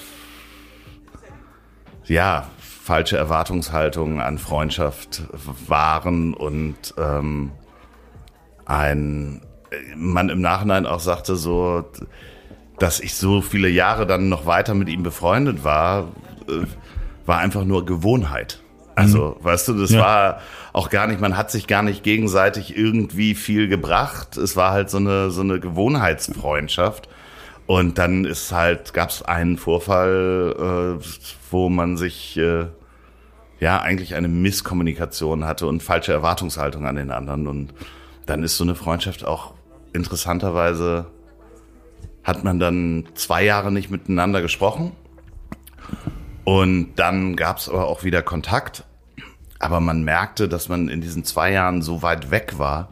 [2.06, 5.24] ja falsche Erwartungshaltungen an Freundschaft
[5.68, 7.52] waren und ähm,
[8.66, 9.42] ein
[9.96, 11.84] man im Nachhinein auch sagte so,
[12.80, 16.10] dass ich so viele Jahre dann noch weiter mit ihm befreundet war,
[16.48, 16.66] äh,
[17.26, 18.62] war einfach nur Gewohnheit.
[18.96, 19.46] Also, mhm.
[19.46, 20.00] weißt du, das ja.
[20.00, 24.38] war auch gar nicht, man hat sich gar nicht gegenseitig irgendwie viel gebracht.
[24.38, 27.10] Es war halt so eine, so eine Gewohnheitsfreundschaft.
[27.68, 31.06] Und dann ist halt, gab es einen Vorfall, äh,
[31.50, 32.68] wo man sich äh,
[33.60, 37.48] ja eigentlich eine Misskommunikation hatte und falsche Erwartungshaltung an den anderen.
[37.48, 37.74] Und
[38.28, 39.56] dann ist so eine Freundschaft auch
[39.94, 41.08] interessanterweise,
[42.26, 44.92] hat man dann zwei Jahre nicht miteinander gesprochen
[46.44, 48.84] und dann gab es aber auch wieder Kontakt.
[49.60, 52.90] Aber man merkte, dass man in diesen zwei Jahren so weit weg war,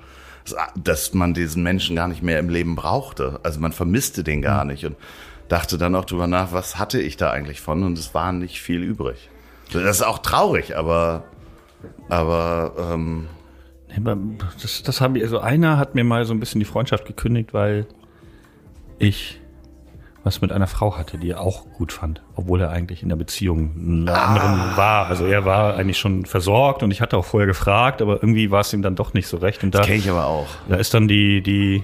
[0.76, 3.40] dass man diesen Menschen gar nicht mehr im Leben brauchte.
[3.44, 4.96] Also man vermisste den gar nicht und
[5.50, 7.84] dachte dann auch drüber nach, was hatte ich da eigentlich von?
[7.84, 9.30] Und es war nicht viel übrig.
[9.72, 11.24] Das ist auch traurig, aber
[12.10, 13.28] aber ähm,
[14.62, 15.24] das, das habe ich.
[15.24, 17.86] Also einer hat mir mal so ein bisschen die Freundschaft gekündigt, weil
[19.04, 19.40] ich
[20.24, 23.18] was mit einer Frau hatte, die er auch gut fand, obwohl er eigentlich in der
[23.18, 23.74] Beziehung
[24.08, 24.26] einer ah.
[24.26, 25.08] anderen war.
[25.08, 28.62] Also er war eigentlich schon versorgt und ich hatte auch vorher gefragt, aber irgendwie war
[28.62, 29.64] es ihm dann doch nicht so recht.
[29.64, 30.48] Und da, das kenne ich aber auch.
[30.70, 31.84] Da ist dann die, die,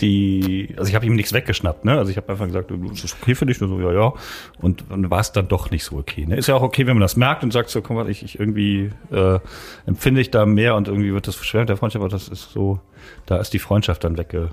[0.00, 1.96] die, also ich habe ihm nichts weggeschnappt, ne?
[1.96, 3.58] Also ich habe einfach gesagt, ist das okay für dich?
[3.58, 4.12] So, ja, ja.
[4.60, 6.26] Und dann war es dann doch nicht so okay.
[6.26, 6.36] Ne?
[6.36, 8.40] Ist ja auch okay, wenn man das merkt und sagt so, komm mal, ich, ich
[8.40, 9.38] irgendwie äh,
[9.86, 12.50] empfinde ich da mehr und irgendwie wird das schwer mit der Freundschaft, aber das ist
[12.50, 12.80] so,
[13.26, 14.50] da ist die Freundschaft dann wegge.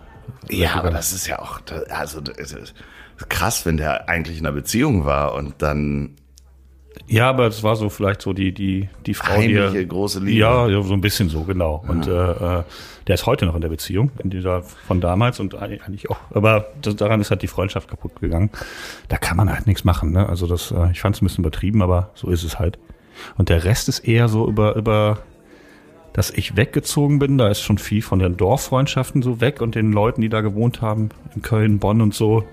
[0.49, 2.21] Ja, aber das ist ja auch, also
[3.29, 6.15] krass, wenn der eigentlich in einer Beziehung war und dann
[7.07, 10.39] ja, aber es war so vielleicht so die die die Frau, Heimliche, die große Liebe.
[10.39, 11.83] Ja, ja, so ein bisschen so genau.
[11.87, 12.63] Und äh, äh,
[13.07, 16.19] der ist heute noch in der Beziehung, in dieser von damals und eigentlich auch.
[16.33, 18.49] Aber das, daran ist halt die Freundschaft kaputt gegangen.
[19.07, 20.11] Da kann man halt nichts machen.
[20.11, 20.27] Ne?
[20.27, 22.77] Also das, äh, ich fand es ein bisschen übertrieben, aber so ist es halt.
[23.37, 25.19] Und der Rest ist eher so über über
[26.13, 27.37] dass ich weggezogen bin.
[27.37, 30.81] Da ist schon viel von den Dorffreundschaften so weg und den Leuten, die da gewohnt
[30.81, 32.43] haben, in Köln, Bonn und so.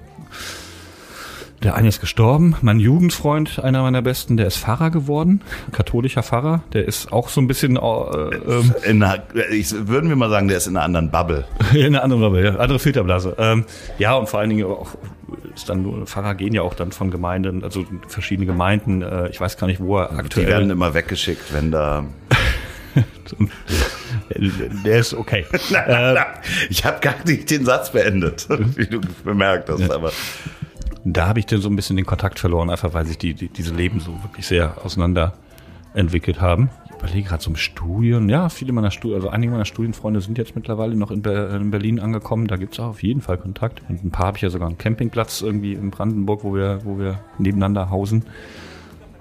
[1.62, 2.54] Der eine ist gestorben.
[2.62, 5.40] Mein Jugendfreund, einer meiner besten, der ist Pfarrer geworden,
[5.72, 6.62] katholischer Pfarrer.
[6.72, 7.76] Der ist auch so ein bisschen.
[7.76, 11.44] Äh, ähm, in einer, ich, würden wir mal sagen, der ist in einer anderen Bubble.
[11.74, 12.56] in einer anderen Bubble, ja.
[12.56, 13.34] andere Filterblase.
[13.38, 13.64] Ähm,
[13.98, 14.96] ja, und vor allen Dingen auch
[15.54, 19.02] ist dann nur, Pfarrer gehen ja auch dann von Gemeinden, also verschiedene Gemeinden.
[19.02, 20.46] Äh, ich weiß gar nicht, wo er aktuell.
[20.46, 22.04] Die werden immer weggeschickt, wenn da
[24.84, 25.44] Der ist okay.
[25.70, 26.26] na, na, na.
[26.70, 28.46] Ich habe gar nicht den Satz beendet,
[28.76, 29.90] wie du bemerkt hast.
[29.90, 30.12] Aber
[31.04, 33.48] da habe ich dann so ein bisschen den Kontakt verloren, einfach weil sich die, die,
[33.48, 35.34] diese Leben so wirklich sehr auseinander
[35.94, 36.70] entwickelt haben.
[36.86, 38.28] Ich überlege gerade zum Studien.
[38.28, 41.70] Ja, viele meiner Studien, also einige meiner Studienfreunde sind jetzt mittlerweile noch in, Be in
[41.70, 42.48] Berlin angekommen.
[42.48, 43.82] Da gibt es auch auf jeden Fall Kontakt.
[43.88, 46.98] Und ein paar habe ich ja sogar einen Campingplatz irgendwie in Brandenburg, wo wir, wo
[46.98, 48.24] wir nebeneinander hausen.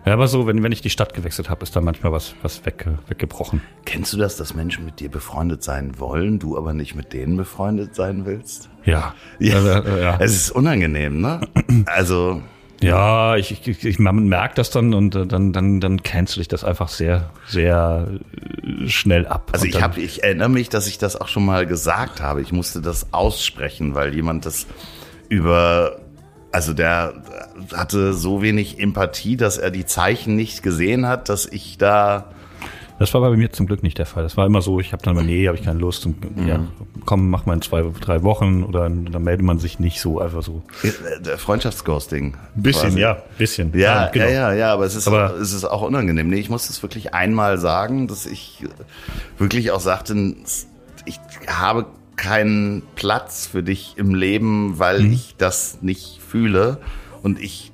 [0.08, 2.66] Ja, aber so, wenn, wenn ich die Stadt gewechselt habe, ist da manchmal was, was
[2.66, 3.62] wegge, weggebrochen.
[3.84, 7.36] Kennst du das, dass Menschen mit dir befreundet sein wollen, du aber nicht mit denen
[7.36, 8.70] befreundet sein willst?
[8.86, 9.14] Ja.
[9.40, 10.18] Ja, also, ja.
[10.20, 11.42] es ist unangenehm, ne?
[11.86, 12.42] Also.
[12.82, 16.48] Ja, ich, ich, ich man merkt das dann und äh, dann, dann, dann cancel ich
[16.48, 18.08] das einfach sehr, sehr
[18.64, 19.50] äh, schnell ab.
[19.52, 22.42] Also ich habe, ich erinnere mich, dass ich das auch schon mal gesagt habe.
[22.42, 24.68] Ich musste das aussprechen, weil jemand das
[25.28, 26.00] über
[26.52, 27.14] also der
[27.76, 32.26] hatte so wenig Empathie, dass er die Zeichen nicht gesehen hat, dass ich da
[33.00, 34.24] Das war bei mir zum Glück nicht der Fall.
[34.24, 36.06] Das war immer so, ich habe dann mal, nee, habe ich keine Lust.
[36.06, 36.18] Und,
[36.48, 36.60] ja,
[37.06, 40.42] komm, mach mal in zwei, drei Wochen oder dann meldet man sich nicht so einfach
[40.44, 40.64] so.
[40.84, 42.36] Äh, Freundschaftsghosting.
[42.56, 43.00] Bisschen, quasi.
[43.00, 43.72] ja, bisschen.
[43.78, 44.26] Ja, genau.
[44.26, 46.30] ja, ja, ja, aber es ist, Aber- es ist auch unangenehm.
[46.30, 48.66] Nee, ich muss das wirklich einmal sagen, dass ich
[49.38, 50.16] wirklich auch sagte,
[51.06, 55.14] ich habe keinen Platz für dich im Leben, weil Mhm.
[55.14, 56.80] ich das nicht fühle
[57.28, 57.74] und ich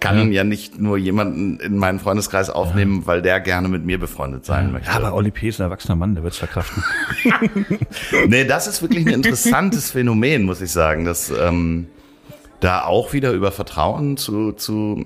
[0.00, 0.44] kann ja.
[0.44, 4.90] nicht nur jemanden in meinen Freundeskreis aufnehmen, weil der gerne mit mir befreundet sein möchte.
[4.90, 5.48] Ja, aber Olli P.
[5.48, 6.84] ist ein erwachsener Mann, der wird's verkraften.
[8.28, 11.86] Nee, das ist wirklich ein interessantes Phänomen, muss ich sagen, dass ähm,
[12.60, 15.04] da auch wieder über Vertrauen zu, zu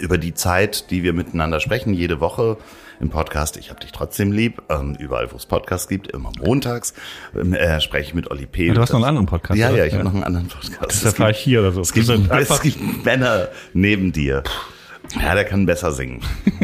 [0.00, 2.56] über die Zeit, die wir miteinander sprechen, jede Woche
[3.00, 6.94] im Podcast Ich hab dich trotzdem lieb, ähm, überall wo es Podcasts gibt, immer montags,
[7.38, 8.70] ähm, äh, spreche ich mit Olli P.
[8.70, 9.78] du hast noch einen anderen Podcast, Ja, oder?
[9.78, 9.98] ja, ich Ja.
[9.98, 10.80] habe noch einen anderen Podcast.
[10.80, 11.80] Das erfahre ich hier oder so.
[11.80, 14.42] Es gibt, es einfach- gibt Männer neben dir.
[15.20, 16.20] Ja, der kann besser singen.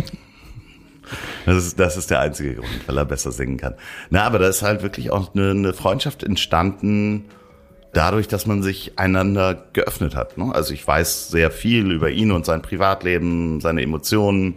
[1.46, 3.74] Das ist, das ist der einzige Grund, weil er besser singen kann.
[4.10, 7.24] Na, aber da ist halt wirklich auch eine, eine Freundschaft entstanden,
[7.92, 10.38] dadurch, dass man sich einander geöffnet hat.
[10.38, 10.54] Ne?
[10.54, 14.56] Also ich weiß sehr viel über ihn und sein Privatleben, seine Emotionen,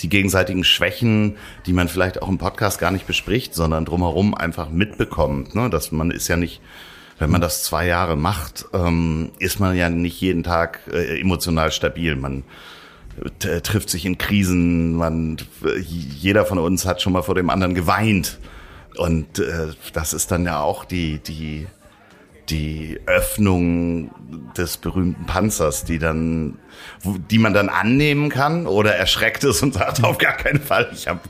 [0.00, 4.70] die gegenseitigen Schwächen, die man vielleicht auch im Podcast gar nicht bespricht, sondern drumherum einfach
[4.70, 5.54] mitbekommt.
[5.54, 5.68] Ne?
[5.68, 6.60] Dass man ist ja nicht,
[7.18, 11.70] wenn man das zwei Jahre macht, ähm, ist man ja nicht jeden Tag äh, emotional
[11.70, 12.16] stabil.
[12.16, 12.44] Man
[13.40, 15.36] t- trifft sich in Krisen, man,
[15.84, 18.38] jeder von uns hat schon mal vor dem anderen geweint.
[18.96, 21.66] Und äh, das ist dann ja auch die, die,
[22.50, 24.10] die Öffnung
[24.56, 26.58] des berühmten Panzers, die dann,
[27.30, 31.08] die man dann annehmen kann oder erschreckt ist und sagt, auf gar keinen Fall, ich
[31.08, 31.20] habe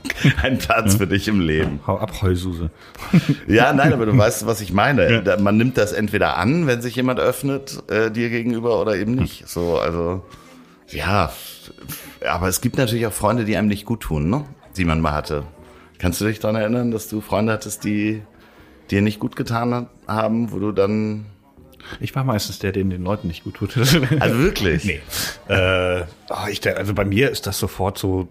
[0.41, 1.79] einen Platz für dich im Leben.
[1.87, 2.69] Hau ab, Heususe.
[3.47, 5.21] Ja, nein, aber du weißt, was ich meine.
[5.23, 9.15] Da- Man nimmt das entweder an, wenn sich jemand öffnet äh, dir gegenüber oder eben
[9.15, 9.47] nicht.
[9.47, 10.23] So, also
[10.87, 11.31] ja,
[12.27, 14.45] aber es gibt natürlich auch Freunde, die einem nicht gut tun, ne?
[14.77, 15.43] Die man mal hatte.
[15.99, 18.21] Kannst du dich daran erinnern, dass du Freunde hattest, die
[18.91, 21.25] dir nicht gut getan haben, wo du dann
[21.99, 23.77] Ich war meistens der, den den Leuten nicht gut tut.
[24.19, 25.01] also wirklich nee.
[25.47, 28.27] Äh, oh, ich, also bei mir ist das sofort so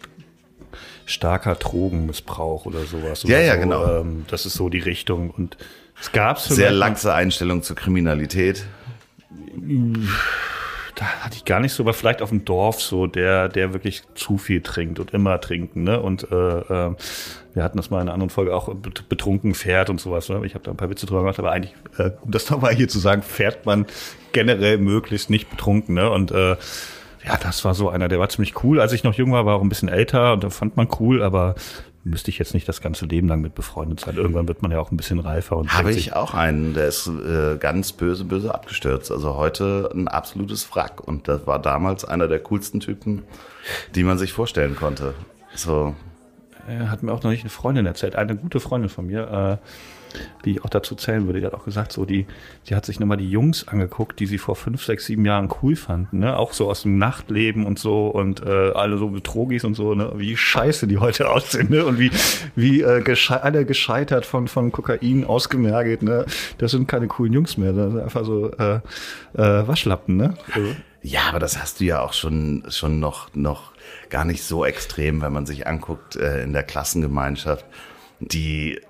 [1.07, 3.25] starker Drogenmissbrauch oder sowas.
[3.25, 3.61] Ja, oder ja, so.
[3.61, 4.01] genau.
[4.01, 5.31] Ähm, das ist so die Richtung.
[5.31, 5.57] Und
[6.01, 8.65] es gab's sehr laxe Einstellung zur Kriminalität.
[11.01, 14.03] Da hatte ich gar nicht so, aber vielleicht auf dem Dorf so, der, der wirklich
[14.15, 15.99] zu viel trinkt und immer trinken, ne?
[15.99, 16.95] Und äh, äh,
[17.55, 20.29] wir hatten das mal in einer anderen Folge auch bet- betrunken fährt und sowas.
[20.29, 20.43] Ne?
[20.45, 22.87] Ich habe da ein paar Witze drüber gemacht, aber eigentlich, äh, um das nochmal hier
[22.87, 23.87] zu sagen, fährt man
[24.33, 26.11] generell möglichst nicht betrunken, ne?
[26.11, 26.57] Und äh,
[27.25, 28.79] ja, das war so einer, der war ziemlich cool.
[28.79, 31.23] Als ich noch jung war, war auch ein bisschen älter und da fand man cool,
[31.23, 31.55] aber
[32.03, 34.17] müsste ich jetzt nicht das ganze Leben lang mit befreundet sein.
[34.17, 37.07] Irgendwann wird man ja auch ein bisschen reifer und Habe ich auch einen, der ist
[37.09, 39.11] äh, ganz böse, böse abgestürzt.
[39.13, 41.07] Also heute ein absolutes Wrack.
[41.07, 43.25] Und das war damals einer der coolsten Typen,
[43.95, 45.15] die man sich vorstellen konnte.
[45.55, 45.95] So,
[46.67, 49.67] hat mir auch noch nicht eine Freundin erzählt, eine gute Freundin von mir, äh,
[50.45, 52.27] die ich auch dazu zählen würde, die hat auch gesagt, so die,
[52.69, 55.77] die hat sich nochmal die Jungs angeguckt, die sie vor fünf, sechs, sieben Jahren cool
[55.77, 56.37] fanden, ne?
[56.37, 60.13] Auch so aus dem Nachtleben und so und äh, alle so Betrogis und so, ne?
[60.17, 61.85] Wie scheiße die heute aussehen, ne?
[61.85, 62.11] Und wie,
[62.57, 66.27] wie äh, gesche alle gescheitert von, von Kokain ausgemergelt, ne?
[66.59, 68.81] Das sind keine coolen Jungs mehr, das sind einfach so äh,
[69.35, 70.35] äh, Waschlappen, ne?
[70.53, 70.69] Also,
[71.03, 73.73] Ja, aber das hast du ja auch schon, schon noch, noch
[74.11, 77.65] gar nicht so extrem, wenn man sich anguckt äh, in der Klassengemeinschaft.
[78.19, 78.81] Die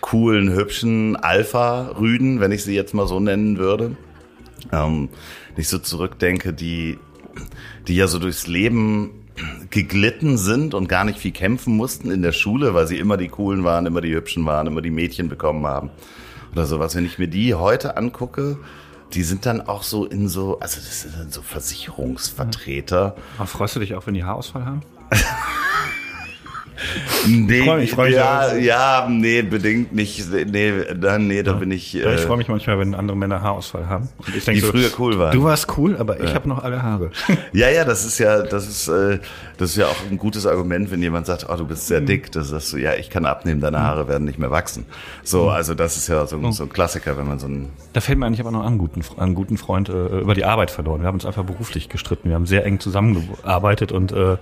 [0.00, 3.96] coolen, hübschen Alpha-Rüden, wenn ich sie jetzt mal so nennen würde.
[4.72, 5.08] Ähm,
[5.56, 6.98] nicht so zurückdenke, die,
[7.86, 9.26] die ja so durchs Leben
[9.70, 13.28] geglitten sind und gar nicht viel kämpfen mussten in der Schule, weil sie immer die
[13.28, 15.90] coolen waren, immer die hübschen waren, immer die Mädchen bekommen haben
[16.52, 16.94] oder sowas.
[16.94, 18.58] Wenn ich mir die heute angucke,
[19.12, 23.16] die sind dann auch so in so, also das sind dann so Versicherungsvertreter.
[23.36, 24.82] aber freust du dich auch, wenn die Haarausfall haben?
[27.26, 30.24] Nee, freu mich, ich freu mich ja, ja, nee, bedingt nicht.
[30.30, 31.92] Nee, dann, nee, da bin ich.
[31.92, 34.08] Ja, ich äh, freue mich manchmal, wenn andere Männer Haarausfall haben.
[34.18, 35.32] Und ich Die denk früher cool waren.
[35.32, 37.10] Du warst cool, aber ich habe noch alle Haare.
[37.52, 39.18] Ja, ja, das ist ja, das ist, äh,
[39.56, 42.30] das ist ja auch ein gutes Argument, wenn jemand sagt, oh, du bist sehr dick,
[42.32, 44.84] das sagst du, ja, ich kann abnehmen, deine Haare werden nicht mehr wachsen.
[45.22, 48.00] So, also das ist ja so, ein- so ein Klassiker, wenn man so ein, Da
[48.00, 51.00] fällt mir eigentlich aber noch einen guten, einen guten Freund äh, über die Arbeit verloren.
[51.00, 52.28] Wir haben uns einfach beruflich gestritten.
[52.28, 54.36] Wir haben sehr eng zusammengearbeitet und äh, äh,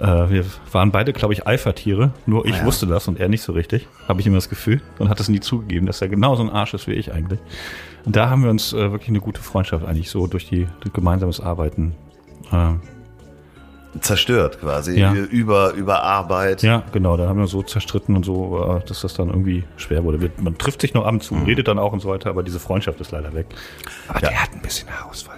[0.00, 2.12] wir waren beide, glaube ich, Alpha-Tiere.
[2.26, 2.64] Nur ich Ja.
[2.64, 3.86] wusste das und er nicht so richtig.
[4.08, 6.74] Habe ich immer das Gefühl und hat es nie zugegeben, dass er genauso ein Arsch
[6.74, 7.40] ist wie ich eigentlich.
[8.06, 10.92] Und da haben wir uns äh, wirklich eine gute Freundschaft eigentlich so durch die durch
[10.94, 11.94] gemeinsames Arbeiten.
[12.50, 12.74] Äh,
[14.00, 15.12] zerstört quasi Ja.
[15.12, 16.62] über über Arbeit.
[16.62, 20.04] Ja, genau, da haben wir so zerstritten und so, äh, dass das dann irgendwie schwer
[20.04, 20.20] wurde.
[20.20, 22.42] Wir- Man trifft sich noch ab und zu, redet dann auch und so weiter, aber
[22.44, 23.46] diese Freundschaft ist leider weg.
[24.08, 25.36] Aber der hat ein bisschen Haarausfall.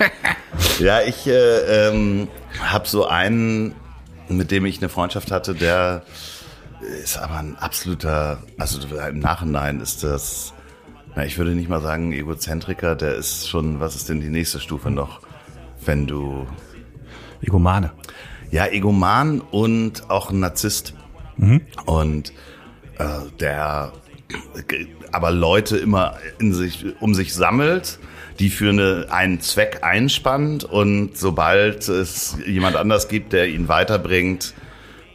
[0.78, 2.28] Ja, ich äh, ähm,
[2.62, 3.74] habe so einen
[4.30, 6.02] mit dem ich eine Freundschaft hatte, der
[7.02, 10.54] ist aber ein absoluter, also im Nachhinein ist das,
[11.14, 14.60] na, ich würde nicht mal sagen Egozentriker, der ist schon, was ist denn die nächste
[14.60, 15.20] Stufe noch,
[15.84, 16.46] wenn du...
[17.42, 17.92] Egomane.
[18.50, 20.94] Ja, Egoman und auch ein Narzisst.
[21.36, 21.62] Mhm.
[21.86, 22.32] Und
[22.98, 23.04] äh,
[23.38, 23.92] der
[25.12, 27.98] aber Leute immer in sich, um sich sammelt,
[28.40, 34.54] die für eine, einen Zweck einspannt und sobald es jemand anders gibt, der ihn weiterbringt,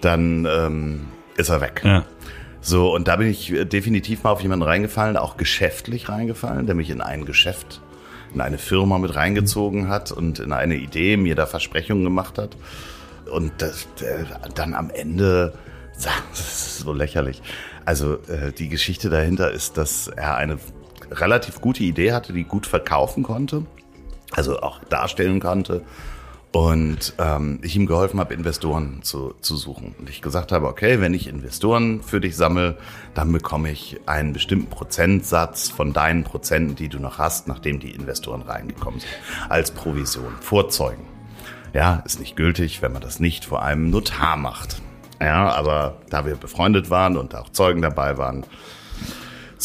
[0.02, 1.82] dann ähm, ist er weg.
[1.84, 2.06] Ja.
[2.62, 6.92] So, und da bin ich definitiv mal auf jemanden reingefallen, auch geschäftlich reingefallen, der mich
[6.92, 7.82] in ein Geschäft,
[8.34, 12.56] in eine Firma mit reingezogen hat und in eine Idee mir da Versprechungen gemacht hat.
[13.32, 13.88] Und das,
[14.54, 15.54] dann am Ende,
[15.96, 17.42] das ist so lächerlich.
[17.86, 20.58] Also äh, die Geschichte dahinter ist, dass er eine
[21.12, 23.66] relativ gute Idee hatte, die gut verkaufen konnte,
[24.32, 25.84] also auch darstellen konnte.
[26.52, 29.94] Und ähm, ich ihm geholfen habe, Investoren zu, zu suchen.
[30.00, 32.78] Und ich gesagt habe, okay, wenn ich Investoren für dich sammle,
[33.14, 37.92] dann bekomme ich einen bestimmten Prozentsatz von deinen Prozenten, die du noch hast, nachdem die
[37.92, 39.12] Investoren reingekommen sind,
[39.50, 41.04] als Provision, vorzeugen.
[41.74, 44.82] Ja, ist nicht gültig, wenn man das nicht vor einem Notar macht.
[45.22, 48.46] Ja, aber da wir befreundet waren und auch Zeugen dabei waren,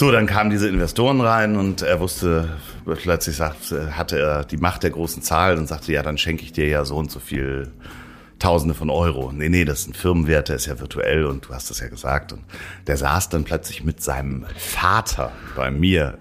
[0.00, 2.48] so, dann kamen diese Investoren rein und er wusste,
[2.86, 6.52] plötzlich sagt, hatte er die Macht der großen Zahl und sagte, ja, dann schenke ich
[6.52, 7.70] dir ja so und so viel
[8.38, 9.30] Tausende von Euro.
[9.30, 11.88] Nee, nee, das ist ein Firmenwert, der ist ja virtuell und du hast das ja
[11.88, 12.32] gesagt.
[12.32, 12.40] Und
[12.86, 16.16] der saß dann plötzlich mit seinem Vater bei mir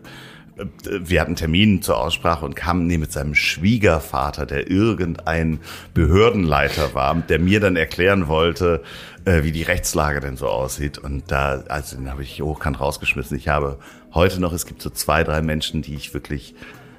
[0.83, 5.59] wir hatten Termin zur Aussprache und kam nee, mit seinem Schwiegervater, der irgendein
[5.93, 8.83] Behördenleiter war, der mir dann erklären wollte,
[9.25, 10.97] äh, wie die Rechtslage denn so aussieht.
[10.97, 13.37] Und da, also den habe ich hochkant rausgeschmissen.
[13.37, 13.79] Ich habe
[14.13, 16.55] heute noch, es gibt so zwei, drei Menschen, die ich wirklich,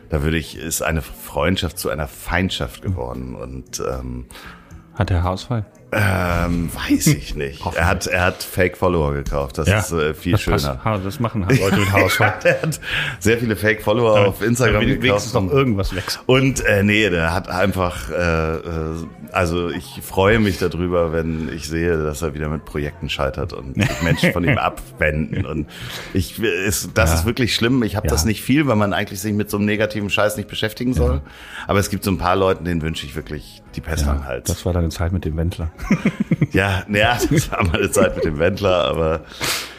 [0.08, 3.34] da würde ich, ist eine Freundschaft zu einer Feindschaft geworden.
[3.34, 4.26] Und ähm,
[4.94, 5.64] hat er Haarausfall?
[5.92, 7.64] Ähm, weiß ich nicht.
[7.74, 9.58] er hat, er hat Fake-Follower gekauft.
[9.58, 10.76] Das ja, ist äh, viel das schöner.
[10.76, 11.04] Passt.
[11.04, 12.34] Das machen Leute mit Haarausfall.
[12.44, 12.80] ja, er hat
[13.18, 15.02] sehr viele Fake-Follower auf Instagram gekauft.
[15.02, 16.20] Wenigstens noch irgendwas wächst.
[16.26, 18.60] Und äh, nee, der hat einfach, äh, äh,
[19.32, 23.76] also ich freue mich darüber, wenn ich sehe, dass er wieder mit Projekten scheitert und
[24.02, 25.44] Menschen von ihm abwenden.
[25.44, 25.66] Und
[26.14, 27.16] ich, ist, das ja.
[27.16, 27.82] ist wirklich schlimm.
[27.82, 28.12] Ich habe ja.
[28.12, 31.20] das nicht viel, weil man eigentlich sich mit so einem negativen Scheiß nicht beschäftigen soll.
[31.66, 34.48] Aber es gibt so ein paar Leuten, denen wünsche ich wirklich die Pässe halt.
[34.48, 35.70] Das war deine Zeit mit dem Wendler.
[36.52, 39.20] ja, naja, das war meine Zeit mit dem Wendler, aber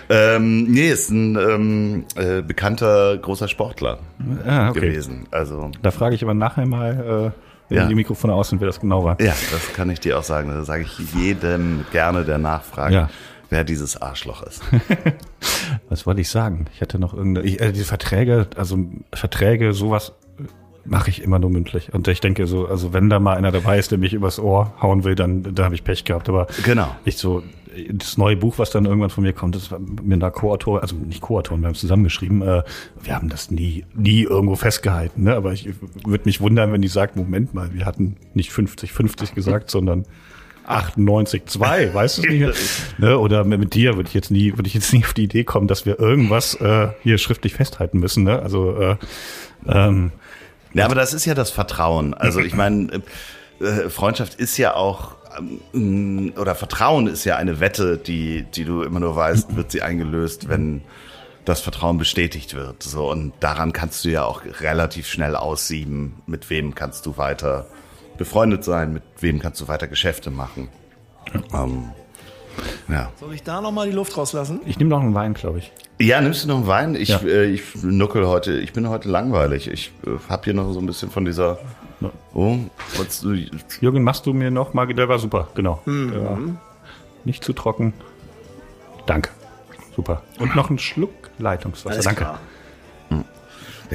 [0.09, 3.99] ähm, nee, ist ein ähm, äh, bekannter großer Sportler
[4.45, 4.81] ah, okay.
[4.81, 5.27] gewesen.
[5.31, 7.87] Also da frage ich aber nachher mal, äh, wenn ja.
[7.87, 9.21] die Mikrofone aus sind, wer das genau war.
[9.21, 10.49] Ja, das kann ich dir auch sagen.
[10.49, 13.09] Da sage ich jedem gerne, der nachfragt, ja.
[13.49, 14.61] wer dieses Arschloch ist.
[15.89, 16.65] Was wollte ich sagen?
[16.75, 18.77] Ich hatte noch irgendeine, ich, äh, die Verträge, also
[19.13, 20.11] Verträge, sowas
[20.85, 21.93] mache ich immer nur mündlich.
[21.93, 24.73] Und ich denke so, also wenn da mal einer dabei ist, der mich übers Ohr
[24.81, 26.29] hauen will, dann da habe ich Pech gehabt.
[26.29, 26.95] Aber genau.
[27.05, 27.43] ich so,
[27.89, 30.95] das neue Buch, was dann irgendwann von mir kommt, das war mit einer Co-Autor, also
[30.95, 32.63] nicht Co-Autorin, wir haben es zusammengeschrieben, äh,
[33.01, 35.23] wir haben das nie, nie irgendwo festgehalten.
[35.23, 35.35] Ne?
[35.35, 35.69] Aber ich
[36.05, 40.05] würde mich wundern, wenn die sagt, Moment mal, wir hatten nicht 50-50 gesagt, sondern
[40.67, 42.59] 98,2, weißt du nicht?
[42.97, 43.17] ne?
[43.17, 45.67] Oder mit dir würde ich jetzt nie, würde ich jetzt nie auf die Idee kommen,
[45.67, 48.23] dass wir irgendwas äh, hier schriftlich festhalten müssen.
[48.23, 48.41] Ne?
[48.41, 48.95] Also äh,
[49.67, 50.11] ähm,
[50.73, 52.13] ja, aber das ist ja das Vertrauen.
[52.13, 53.01] Also ich meine,
[53.60, 55.15] äh, Freundschaft ist ja auch
[55.73, 59.81] ähm, oder Vertrauen ist ja eine Wette, die, die du immer nur weißt, wird sie
[59.81, 60.81] eingelöst, wenn
[61.45, 62.84] das Vertrauen bestätigt wird.
[62.84, 67.67] So und daran kannst du ja auch relativ schnell aussieben, mit wem kannst du weiter
[68.17, 70.69] befreundet sein, mit wem kannst du weiter Geschäfte machen.
[71.53, 71.91] Ähm,
[72.87, 73.11] ja.
[73.19, 74.61] Soll ich da nochmal die Luft rauslassen?
[74.65, 75.71] Ich nehme noch einen Wein, glaube ich.
[75.99, 76.95] Ja, nimmst du noch einen Wein?
[76.95, 77.19] Ich, ja.
[77.19, 79.67] äh, ich nuckel heute, ich bin heute langweilig.
[79.67, 81.59] Ich äh, habe hier noch so ein bisschen von dieser.
[82.33, 82.57] Oh,
[82.97, 83.23] was,
[83.79, 84.87] Jürgen, machst du mir noch mal?
[84.87, 85.81] Der war super, genau.
[85.85, 86.13] Mhm.
[86.13, 86.37] Ja.
[87.25, 87.93] Nicht zu trocken.
[89.05, 89.29] Danke.
[89.95, 90.23] Super.
[90.39, 91.93] Und noch ein Schluck Leitungswasser.
[91.93, 92.21] Alles Danke.
[92.21, 92.39] Klar.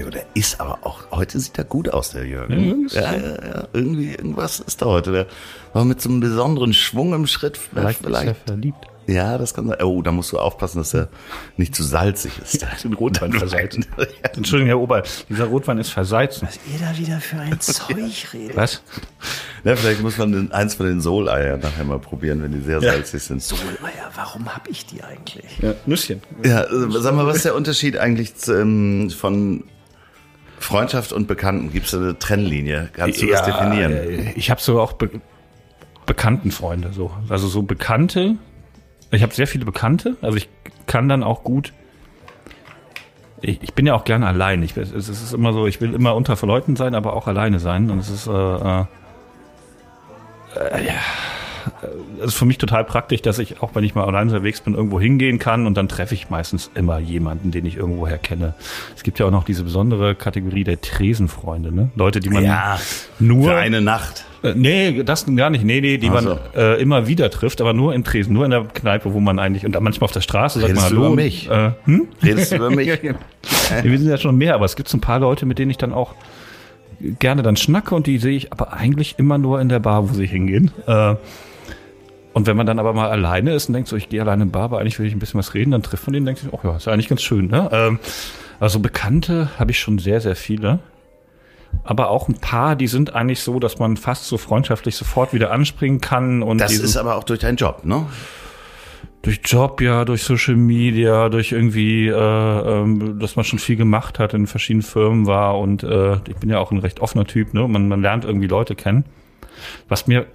[0.05, 0.11] Hm.
[0.11, 2.89] Der ist aber auch, heute sieht er gut aus, der Jürgen.
[2.91, 5.13] Ja, ja, ja, irgendwie, irgendwas ist da heute.
[5.13, 5.27] Der
[5.73, 7.57] war mit so einem besonderen Schwung im Schritt.
[7.57, 8.87] Vielleicht, vielleicht ist er verliebt.
[9.07, 9.81] Ja, das kann sein.
[9.83, 11.09] Oh, da musst du aufpassen, dass er
[11.57, 12.61] nicht zu salzig ist.
[12.61, 13.87] Ja, den Rotwein versalzen.
[14.35, 16.49] Entschuldigung, Herr Ober, dieser Rotwein ist versalzen.
[16.49, 18.57] Was ihr da wieder für ein Zeug redet.
[18.57, 18.83] Was?
[19.65, 22.93] Ja, vielleicht muss man eins von den Soleiern nachher mal probieren, wenn die sehr ja.
[22.93, 23.43] salzig sind.
[23.43, 25.59] Soleier, warum hab ich die eigentlich?
[25.61, 26.21] Ja, Nüsschen.
[26.45, 29.65] Ja, äh, sag mal, was ist der Unterschied eigentlich ähm, von
[30.67, 31.73] Freundschaft und Bekannten?
[31.73, 32.91] Gibt es eine Trennlinie?
[32.93, 33.93] Kannst du ja, das definieren?
[33.93, 35.11] Äh, ich habe so auch Be
[36.05, 37.11] bekannten Freunde, so.
[37.29, 38.37] Also so Bekannte,
[39.11, 40.49] ich habe sehr viele Bekannte, also ich
[40.87, 41.73] kann dann auch gut.
[43.41, 44.63] Ich, ich bin ja auch gerne allein.
[44.63, 47.91] Ich, es ist immer so, ich will immer unter Leuten sein, aber auch alleine sein.
[47.91, 48.85] Und es ist, äh, äh,
[50.55, 50.93] äh
[52.19, 54.75] ja, ist für mich total praktisch, dass ich auch, wenn ich mal allein unterwegs bin,
[54.75, 58.55] irgendwo hingehen kann und dann treffe ich meistens immer jemanden, den ich irgendwoher kenne.
[58.97, 61.91] Es gibt ja auch noch diese besondere Kategorie der Tresenfreunde, ne?
[61.97, 62.79] Leute, die man Ja,
[63.19, 64.25] nur für eine Nacht.
[64.43, 65.65] äh, Nee, das gar nicht.
[65.65, 68.51] Nee, nee, die Ach man äh, immer wieder trifft, aber nur in Tresen, nur in
[68.53, 70.99] der Kneipe, wo man eigentlich, und dann manchmal auf der Straße sagt Redest man du
[71.03, 71.13] Hallo.
[71.15, 71.51] über mich?
[71.51, 72.09] Äh, hm?
[72.23, 72.89] Redest du über mich?
[73.83, 75.79] Wir sind ja schon mehr, aber es gibt so ein paar Leute, mit denen ich
[75.79, 76.15] dann auch
[77.19, 80.15] gerne dann schnacke und die sehe ich aber eigentlich immer nur in der Bar, wo
[80.15, 80.71] sie hingehen.
[80.87, 81.15] Äh,
[82.37, 84.51] und wenn man dann aber mal alleine ist und denkt so, ich gehe alleine in
[84.51, 86.43] Bar, aber eigentlich will ich ein bisschen was reden, dann trifft man den und denkt
[86.43, 87.47] sich, oh ja, ist ja eigentlich ganz schön.
[87.47, 87.67] Ne?
[87.73, 87.99] Ähm,
[88.61, 90.81] also Bekannte habe ich schon sehr, sehr viele.
[91.83, 95.51] Aber auch ein paar, die sind eigentlich so, dass man fast so freundschaftlich sofort wieder
[95.51, 96.43] anspringen kann.
[96.43, 98.05] Und Das ist aber auch durch deinen Job, ne?
[99.23, 104.19] durch Job, ja, durch Social Media, durch irgendwie, äh, ähm, dass man schon viel gemacht
[104.19, 107.55] hat, in verschiedenen Firmen war und äh, ich bin ja auch ein recht offener Typ,
[107.55, 107.67] ne?
[107.67, 109.07] Man, man lernt irgendwie Leute kennen.
[109.89, 110.27] Was mir,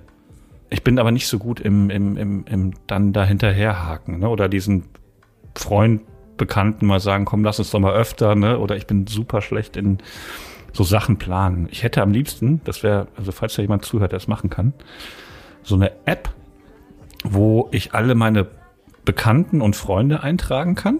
[0.72, 4.30] ich bin aber nicht so gut im, im, im, im dann da hinterherhaken, ne?
[4.30, 4.86] Oder diesen
[5.54, 6.02] Freund,
[6.38, 8.58] Bekannten mal sagen, komm, lass uns doch mal öfter, ne?
[8.58, 10.00] Oder ich bin super schlecht in
[10.72, 11.68] so Sachen planen.
[11.70, 14.74] Ich hätte am liebsten, das wäre, also falls da jemand zuhört, der das machen kann,
[15.62, 16.34] so eine App,
[17.24, 18.48] wo ich alle meine
[19.06, 21.00] Bekannten und Freunde eintragen kann.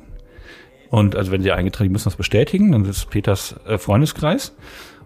[0.90, 4.56] Und also wenn sie eingetragen, die müssen das bestätigen, dann ist Peters äh, Freundeskreis.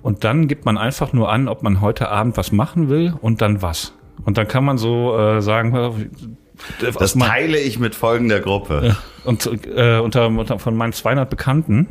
[0.01, 3.41] Und dann gibt man einfach nur an, ob man heute Abend was machen will und
[3.41, 3.93] dann was.
[4.23, 8.95] Und dann kann man so äh, sagen, äh, Das teile ich mit folgender Gruppe.
[9.25, 9.45] und
[9.75, 11.87] äh, unter, unter von meinen 200 Bekannten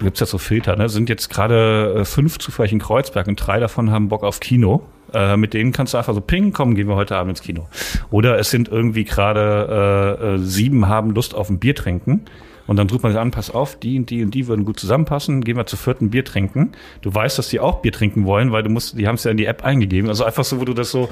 [0.00, 0.88] gibt's ja so Filter, ne?
[0.88, 4.82] Sind jetzt gerade äh, fünf zufällig in Kreuzberg und drei davon haben Bock auf Kino.
[5.12, 7.68] Äh, mit denen kannst du einfach so ping, komm, gehen wir heute Abend ins Kino.
[8.10, 12.24] Oder es sind irgendwie gerade äh, äh, sieben haben Lust auf ein Bier trinken.
[12.66, 14.78] Und dann drückt man sich an, pass auf, die und die und die würden gut
[14.78, 16.72] zusammenpassen, gehen wir zu vierten Bier trinken.
[17.02, 19.30] Du weißt, dass die auch Bier trinken wollen, weil du musst, die haben es ja
[19.30, 20.08] in die App eingegeben.
[20.08, 21.08] Also einfach so, wo du das so,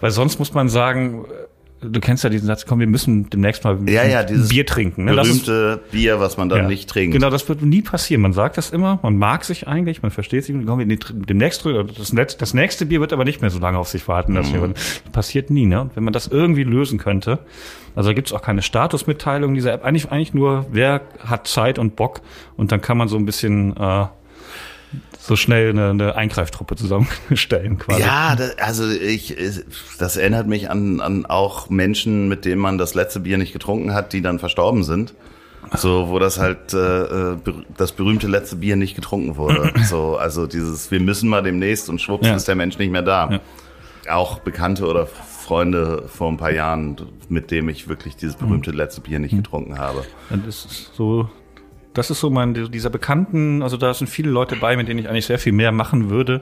[0.00, 1.26] weil sonst muss man sagen,
[1.80, 5.04] du kennst ja diesen Satz, komm, wir müssen demnächst mal Ja, ja, Bier trinken.
[5.04, 5.14] Ne?
[5.14, 6.68] Das ist- Berühmte Bier, was man dann ja.
[6.68, 7.12] nicht trinkt.
[7.14, 8.22] Genau, das wird nie passieren.
[8.22, 10.56] Man sagt das immer, man mag sich eigentlich, man versteht sich.
[10.66, 11.64] Komm, wir demnächst.
[11.66, 14.34] Das, das nächste Bier wird aber nicht mehr so lange auf sich warten.
[14.34, 14.72] Das Mhm.
[14.74, 15.66] das passiert nie.
[15.66, 15.80] Ne?
[15.82, 17.38] Und wenn man das irgendwie lösen könnte,
[17.94, 19.84] also da gibt es auch keine Statusmitteilung dieser App.
[19.84, 22.20] Eigentlich, eigentlich nur, wer hat Zeit und Bock.
[22.56, 24.06] Und dann kann man so ein bisschen äh,
[25.26, 28.00] so schnell eine, eine Eingreiftruppe zusammenstellen quasi.
[28.00, 29.36] Ja, das, also ich,
[29.98, 33.92] das erinnert mich an, an auch Menschen, mit denen man das letzte Bier nicht getrunken
[33.92, 35.14] hat, die dann verstorben sind.
[35.74, 37.36] So, wo das halt äh, äh,
[37.76, 39.72] das berühmte letzte Bier nicht getrunken wurde.
[39.84, 42.36] so, also dieses, wir müssen mal demnächst und schwupps Ja.
[42.36, 43.40] ist der Mensch nicht mehr da.
[44.08, 46.96] Auch Bekannte oder Freunde vor ein paar Jahren,
[47.28, 50.04] mit dem ich wirklich dieses berühmte letzte Bier nicht getrunken habe.
[50.30, 51.28] Und Das ist so,
[51.96, 55.08] das ist so mein, dieser Bekannten, also da sind viele Leute bei, mit denen ich
[55.08, 56.40] eigentlich sehr viel mehr machen würde.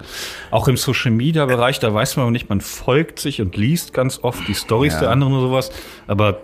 [0.50, 4.18] Auch im Social Media Bereich, da weiß man nicht, man folgt sich und liest ganz
[4.22, 5.00] oft die Stories Ja.
[5.00, 5.70] der anderen und sowas.
[6.08, 6.40] Aber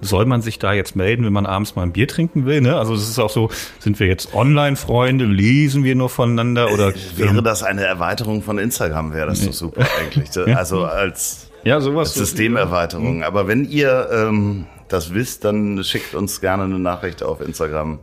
[0.00, 2.62] soll man sich da jetzt melden, wenn man abends mal ein Bier trinken will?
[2.62, 2.76] Ne?
[2.76, 7.42] Also es ist auch so, sind wir jetzt Online-Freunde, lesen wir nur voneinander oder Wäre
[7.42, 10.30] das eine Erweiterung von Instagram, wäre das doch super eigentlich.
[10.56, 13.22] Also als ja sowas Systemerweiterung.
[13.22, 17.98] Aber wenn ihr ähm, das wisst, dann schickt uns gerne eine Nachricht auf Instagram,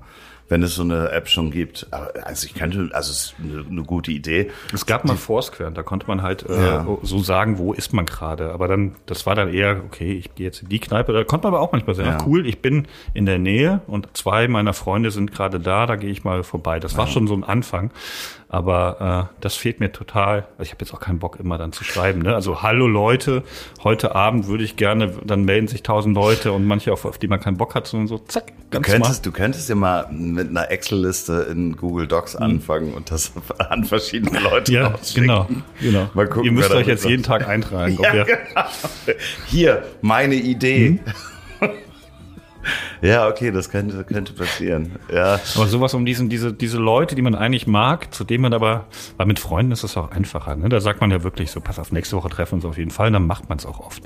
[0.52, 1.88] wenn es so eine App schon gibt.
[1.92, 4.52] Also ich könnte, also es ist eine, eine gute Idee.
[4.74, 6.88] Es gab mal Foursquare, da konnte man halt äh, Ja.
[7.04, 8.52] so sagen, wo ist man gerade.
[8.52, 11.14] Aber dann, das war dann eher, okay, ich gehe jetzt in die Kneipe.
[11.14, 12.18] Da konnte man aber auch manchmal sagen, Ja.
[12.22, 15.96] ach, cool, ich bin in der Nähe und zwei meiner Freunde sind gerade da, da
[15.96, 16.80] gehe ich mal vorbei.
[16.82, 17.92] Das war schon so ein Anfang.
[18.54, 20.46] Aber äh, das fehlt mir total.
[20.58, 22.22] Also ich habe jetzt auch keinen Bock, immer dann zu schreiben.
[22.22, 22.36] Ne?
[22.36, 23.44] Also hallo Leute,
[23.82, 27.30] heute Abend würde ich gerne, dann melden sich tausend Leute und manche, auf, auf die
[27.30, 30.50] man keinen Bock hat, sondern so zack, Du ganz könntest, du könntest ja mal mit
[30.50, 34.82] einer Excel-Liste in Google Docs anfangen und das an verschiedene Leute Hm.
[34.82, 35.48] Ja, genau,
[35.80, 36.10] genau.
[36.14, 37.24] Mal gucken, Ihr müsst euch jetzt jeden.
[37.24, 37.98] Tag eintragen.
[38.02, 38.66] Ja, genau.
[39.48, 40.88] Hier, meine Idee.
[40.88, 41.00] Hm?
[43.02, 44.94] Ja, okay, das könnte, könnte passieren.
[45.14, 45.40] Ja.
[45.56, 48.86] Aber sowas um diesen, diese, diese Leute, die man eigentlich mag, zu denen man aber,
[49.18, 50.70] weil mit Freunden ist das auch einfacher, ne?
[50.70, 52.92] Da sagt man ja wirklich so, pass auf, nächste Woche treffen wir uns auf jeden
[52.92, 54.04] Fall, dann macht man es auch oft.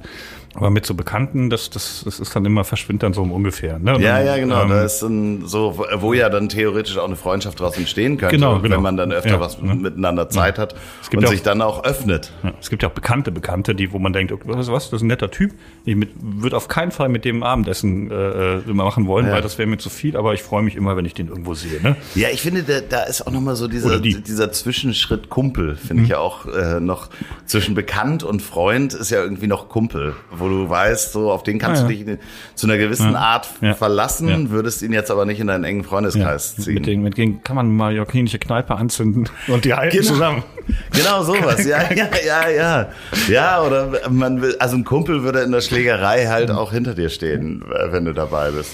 [0.54, 3.78] Aber mit so Bekannten, das, das, das ist dann immer, verschwindet dann so um ungefähr,
[3.78, 4.00] ne?
[4.00, 4.62] Ja, dann, ja, genau.
[4.64, 8.36] ähm, da ist dann so, wo- ja dann theoretisch auch eine Freundschaft daraus entstehen könnte,
[8.38, 8.74] Genau, genau.
[8.76, 9.76] wenn man dann öfter Ja, was ne?
[9.76, 12.32] miteinander Zeit hat Es gibt und auch- sich dann auch öffnet.
[12.44, 14.86] ja, es gibt ja auch bekannte Bekannte, die, wo man denkt, okay, weißt du was,
[14.90, 15.52] das ist ein netter Typ.
[15.84, 18.14] Ich mit, würde auf keinen Fall mit dem Abendessen äh,
[18.68, 19.34] äh, machen wollen, Ja.
[19.34, 21.54] weil das wäre mir zu viel, aber ich freue mich immer, wenn ich den irgendwo
[21.54, 21.82] sehe.
[21.82, 21.96] Ne?
[22.16, 24.16] Ja, ich finde, da, da ist auch nochmal so dieser, die.
[24.16, 24.24] Mhm.
[24.24, 27.10] dieser Zwischenschritt Kumpel, finde ich ja auch äh, noch
[27.46, 31.60] zwischen bekannt und Freund ist ja irgendwie noch Kumpel, wo du weißt, so auf den
[31.60, 32.00] kannst Ja, du ja.
[32.04, 32.20] dich in-
[32.56, 36.76] zu einer gewissen Art verlassen, würdest ihn jetzt aber nicht in deinen engen Freundeskreis ziehen.
[36.76, 40.08] Mit denen, mit denen kann man mal jokinische Kneipe anzünden und die halten Genau.
[40.10, 40.44] zusammen.
[40.94, 42.90] Genau sowas, ja, ja, ja, ja.
[43.30, 47.10] Ja, oder man will, also ein Kumpel würde in der Schlägerei halt auch hinter dir
[47.10, 48.72] stehen, wenn du dabei bist.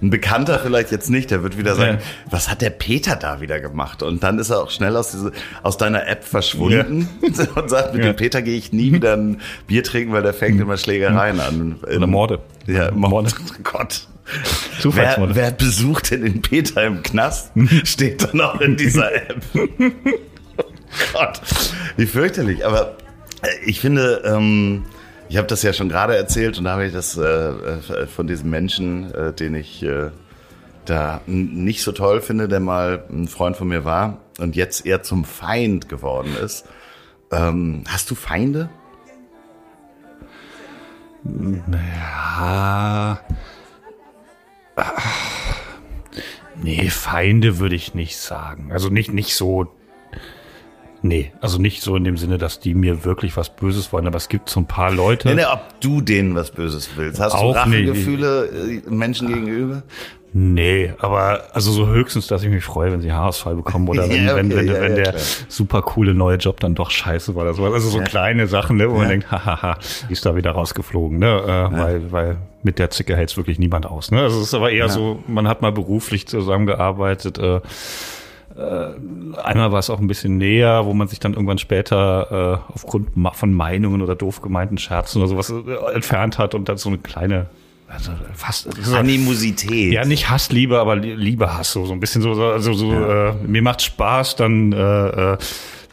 [0.00, 2.06] Ein Bekannter vielleicht jetzt nicht, der wird wieder sagen, Ja.
[2.30, 4.02] was hat der Peter da wieder gemacht?
[4.02, 5.32] Und dann ist er auch schnell aus, diese,
[5.62, 8.12] aus deiner App verschwunden und sagt, mit Ja.
[8.12, 11.76] dem Peter gehe ich nie wieder ein Bier trinken, weil der fängt immer Schlägereien an.
[11.82, 12.38] Oder Morde.
[12.66, 13.30] Ja, Morde.
[13.30, 13.30] Morde.
[13.62, 14.06] Gott.
[14.24, 15.34] Wer, Zufallsmorde.
[15.34, 17.50] wer besucht denn den Peter im Knast?
[17.84, 19.42] Steht dann auch in dieser App.
[21.12, 21.40] Gott,
[21.96, 22.64] wie fürchterlich.
[22.64, 22.96] Aber
[23.42, 24.84] äh, ich finde, ähm,
[25.32, 28.26] ich habe das ja schon gerade erzählt und da habe ich das äh, äh, von
[28.26, 30.10] diesem Menschen, äh, den ich äh,
[30.84, 35.02] da nicht so toll finde, der mal ein Freund von mir war und jetzt eher
[35.02, 36.66] zum Feind geworden ist.
[37.30, 38.68] Ähm, hast du Feinde?
[42.38, 43.16] Ah.
[44.76, 45.02] Ah.
[46.62, 48.70] Nee, Feinde würde ich nicht sagen.
[48.70, 49.72] Also nicht, nicht so.
[51.02, 54.16] Nee, also nicht so in dem Sinne, dass die mir wirklich was Böses wollen, aber
[54.16, 55.28] es gibt so ein paar Leute.
[55.28, 57.20] Nee, nee, ob du denen was Böses willst.
[57.20, 57.58] Hast Auch du.
[57.58, 58.46] Rachegefühle
[58.86, 59.82] äh, Menschen gegenüber?
[60.34, 64.24] Nee, aber also so höchstens, dass ich mich freue, wenn sie Haarausfall bekommen oder wenn,
[64.24, 65.14] Ja, wenn, okay, wenn, ja, wenn ja, der
[65.48, 67.64] super coole neue Job dann doch scheiße war oder so.
[67.66, 69.76] Also so kleine Sachen, ne, wo man denkt, hahaha,
[70.08, 71.70] die ist da wieder rausgeflogen, ne?
[71.72, 74.10] Äh, weil, weil mit der Zicke hält's wirklich niemand aus.
[74.10, 74.22] Ne?
[74.22, 77.60] Also es ist aber eher so, man hat mal beruflich zusammengearbeitet, äh,
[78.56, 82.72] äh, Einmal war es auch ein bisschen näher, wo man sich dann irgendwann später äh,
[82.74, 86.88] aufgrund von Meinungen oder doof gemeinten Scherzen oder sowas äh, entfernt hat und dann so
[86.90, 87.46] eine kleine,
[87.88, 89.92] also fast, ist- Animosität.
[89.92, 93.32] ja, nicht Hassliebe, aber Lie- Liebe-Hass, so, so ein bisschen so, so- also so, äh,
[93.46, 95.38] mir macht Spaß, dann äh, äh,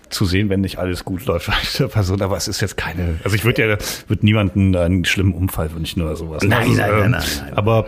[0.10, 1.50] zu sehen, wenn nicht alles gut läuft
[1.80, 5.34] der Person, aber es ist jetzt keine, also ich würde ja, würde niemanden einen schlimmen
[5.34, 6.44] Unfall wünschen oder sowas.
[6.44, 7.54] Nein, also, nein, nein, nein, nein.
[7.54, 7.86] Aber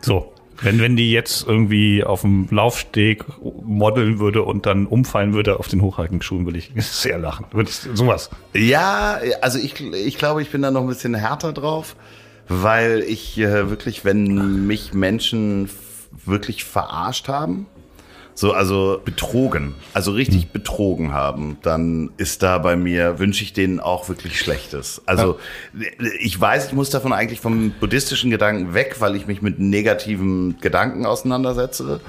[0.00, 5.58] so, wenn, wenn die jetzt irgendwie auf dem Laufsteg modeln würde und dann umfallen würde
[5.58, 7.46] auf den Hochhackenschuhen, würde ich sehr lachen.
[7.52, 8.30] Würde ich, sowas.
[8.54, 11.96] Ja, also ich, ich glaube, ich bin da noch ein bisschen härter drauf,
[12.48, 15.70] weil ich äh, wirklich, wenn mich Menschen
[16.24, 17.66] wirklich verarscht haben,
[18.34, 23.80] so also betrogen, also richtig betrogen haben, dann ist da bei mir, wünsche ich denen
[23.80, 25.02] auch wirklich Schlechtes.
[25.06, 25.38] Also
[26.20, 30.58] ich weiß, ich muss davon eigentlich vom buddhistischen Gedanken weg, weil ich mich mit negativen
[30.60, 32.00] Gedanken auseinandersetze.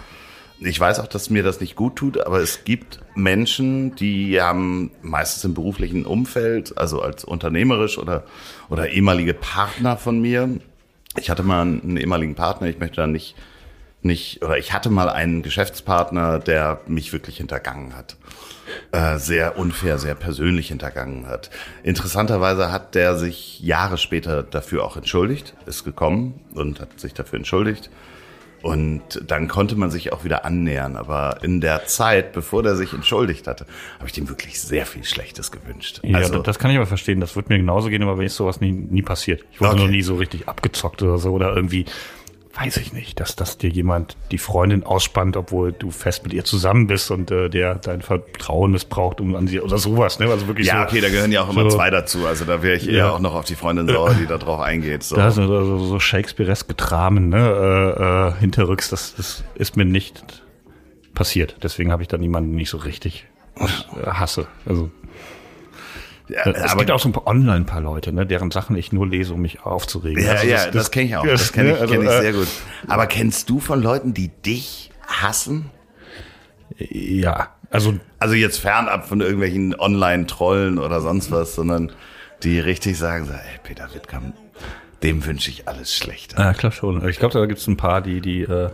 [0.59, 4.91] Ich weiß auch, dass mir das nicht gut tut, aber es gibt Menschen, die haben
[5.01, 8.23] meistens im beruflichen Umfeld, also als unternehmerisch oder,
[8.69, 10.49] oder ehemalige Partner von mir.
[11.19, 13.35] Ich hatte mal einen ehemaligen Partner, ich möchte da nicht,
[14.05, 18.17] nicht, oder ich hatte mal einen Geschäftspartner, der mich wirklich hintergangen hat.
[18.91, 21.49] Äh, sehr unfair, sehr persönlich hintergangen hat.
[21.83, 27.37] Interessanterweise hat der sich Jahre später dafür auch entschuldigt, ist gekommen und hat sich dafür
[27.37, 27.89] entschuldigt.
[28.61, 30.95] Und dann konnte man sich auch wieder annähern.
[30.95, 33.65] Aber in der Zeit, bevor der sich entschuldigt hatte,
[33.97, 35.99] habe ich dem wirklich sehr viel Schlechtes gewünscht.
[36.01, 37.19] Ja, also, das kann ich aber verstehen.
[37.19, 39.43] Das wird mir genauso gehen, aber wenn ich sowas nie, nie passiert.
[39.51, 39.81] Ich wurde Okay.
[39.81, 41.83] noch nie so richtig abgezockt oder so oder irgendwie,
[42.55, 46.45] weiß ich nicht, dass, dass dir jemand die Freundin ausspannt, obwohl du fest mit ihr
[46.45, 50.19] zusammen bist und äh, der dein Vertrauen missbraucht um an sie oder sowas.
[50.19, 50.27] Ne?
[50.29, 52.27] Also wirklich ja, so, okay, da gehören ja auch immer so- zwei dazu.
[52.27, 53.09] Also da wäre ich eher Ja.
[53.11, 55.01] auch noch auf die Freundin sauer, die da drauf eingeht.
[55.03, 55.15] So.
[55.15, 57.37] Da ist so, so, Shakespeareske Dramen, ne?
[57.39, 60.23] äh, äh, hinterrücks, das, das ist mir nicht
[61.15, 61.55] passiert.
[61.63, 63.25] Deswegen habe ich da niemanden nicht so richtig
[64.05, 64.47] hasse.
[64.67, 64.91] Also
[66.29, 68.75] ja, es aber gibt auch so ein paar online ein paar Leute, ne, deren Sachen
[68.75, 70.23] ich nur lese, um mich aufzuregen.
[70.23, 71.25] Ja, Also ja, das, kenne ich auch.
[71.25, 72.47] Das kenne ich, also, kenn ich äh, sehr gut.
[72.87, 75.69] Aber kennst du von Leuten, die dich hassen?
[76.77, 81.91] Ja, also Also jetzt fernab von irgendwelchen Online-Trollen oder sonst was, sondern
[82.43, 84.33] die richtig sagen, so, ey, Peter Wittkamp,
[85.01, 86.35] dem wünsche ich alles Schlechte.
[86.37, 87.07] ja, klar schon.
[87.07, 88.69] Ich glaube, da gibt es ein paar, die die äh,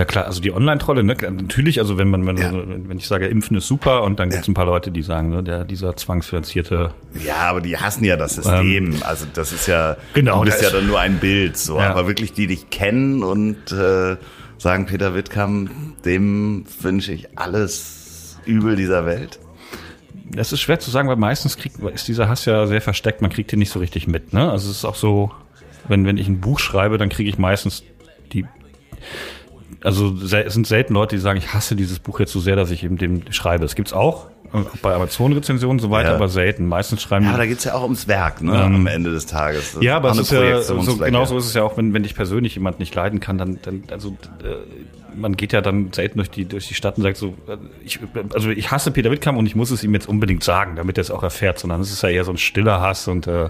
[0.00, 2.50] ja klar, also die Online-Trolle, ne, natürlich, also wenn man, wenn, Ja.
[2.52, 5.28] wenn ich sage, Impfen ist super und dann gibt es ein paar Leute, die sagen,
[5.30, 6.92] ne, der, dieser zwangsfinanzierte
[7.24, 8.96] Ja, aber die hassen ja das System.
[9.04, 11.56] also das ist ja, Ähm, Genau, du bist da ja ist- dann nur ein Bild,
[11.56, 11.78] so.
[11.78, 11.90] Ja.
[11.90, 14.16] Aber wirklich, die dich kennen und äh,
[14.58, 15.70] sagen, Peter Wittkamp,
[16.04, 19.38] dem wünsche ich alles Übel dieser Welt.
[20.32, 23.30] Das ist schwer zu sagen, weil meistens kriegt, ist dieser Hass ja sehr versteckt, man
[23.30, 24.32] kriegt ihn nicht so richtig mit.
[24.32, 24.50] Ne?
[24.50, 25.30] Also es ist auch so,
[25.88, 27.82] wenn, wenn ich ein Buch schreibe, dann kriege ich meistens
[28.32, 28.46] die.
[29.82, 32.70] Also es sind selten Leute, die sagen, ich hasse dieses Buch jetzt so sehr, dass
[32.70, 33.62] ich eben dem schreibe.
[33.62, 36.14] Das gibt's auch äh, bei Amazon-Rezensionen und so weiter, Ja.
[36.16, 36.66] aber selten.
[36.66, 38.52] Meistens schreiben Ja, die aber da geht's ja auch ums Werk, ne?
[38.60, 39.72] Am Ende des Tages.
[39.72, 42.02] Das Ähm, ja, aber es ist ja so, genauso ist es ja auch, wenn, wenn
[42.02, 44.10] dich persönlich jemand nicht leiden kann, dann, dann also
[44.44, 44.56] äh,
[45.16, 47.98] man geht ja dann selten durch die durch die Stadt und sagt so, äh, ich,
[48.34, 51.02] also ich hasse Peter Wittkamp und ich muss es ihm jetzt unbedingt sagen, damit er
[51.02, 53.48] es auch erfährt, sondern es ist ja eher so ein stiller Hass und äh,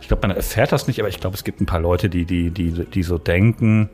[0.00, 2.24] ich glaube, man erfährt das nicht, aber ich glaube, es gibt ein paar Leute, die
[2.24, 3.88] die die die so denken,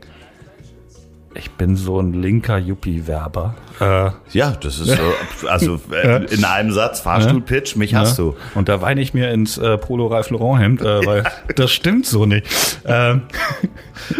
[1.35, 3.55] ich bin so ein linker Yuppie-Werber.
[3.79, 8.25] Äh, Ja, das ist so, also äh, in einem Satz, Fahrstuhl-Pitch, mich hast ne?
[8.25, 8.35] du.
[8.55, 11.23] Und da weine ich mir ins äh, Polo Ralph Lauren Hemd, äh, weil
[11.55, 12.45] das stimmt so nicht.
[12.85, 13.23] Ähm,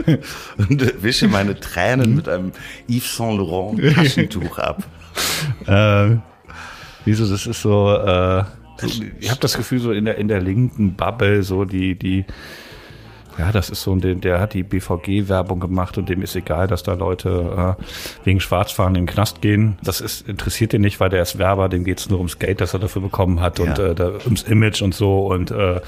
[0.58, 2.52] Und wische meine Tränen mit einem
[2.88, 4.84] Yves Saint Laurent Taschentuch ab.
[5.68, 6.18] äh,
[7.06, 8.44] wieso, das ist so, äh,
[8.78, 12.26] so ich habe das Gefühl, so in der, in der linken Bubble, so die, die,
[13.38, 16.84] ja, das ist so, der, der hat die BVG-Werbung gemacht und dem ist egal, dass
[16.84, 17.84] da Leute äh,
[18.26, 19.78] wegen Schwarzfahren in den Knast gehen.
[19.84, 22.74] Das ist, interessiert ihn nicht, weil der ist Werber, dem geht's nur ums Geld, das
[22.74, 23.88] er dafür bekommen hat und Ja.
[23.88, 25.28] äh, da, ums Image und so.
[25.28, 25.80] Und äh,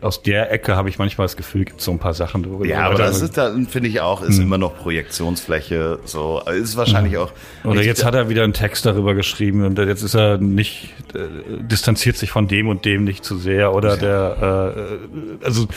[0.00, 2.44] aus der Ecke habe ich manchmal das Gefühl, gibt's so ein paar Sachen.
[2.50, 6.76] wo- Ja, aber das ist da, finde ich auch, ist immer noch Projektionsfläche, so, ist
[6.76, 7.32] wahrscheinlich auch.
[7.64, 11.18] Oder jetzt hat er wieder einen Text darüber geschrieben und jetzt ist er nicht, äh,
[11.62, 15.68] distanziert sich von dem und dem nicht zu sehr oder der, äh, also, ja,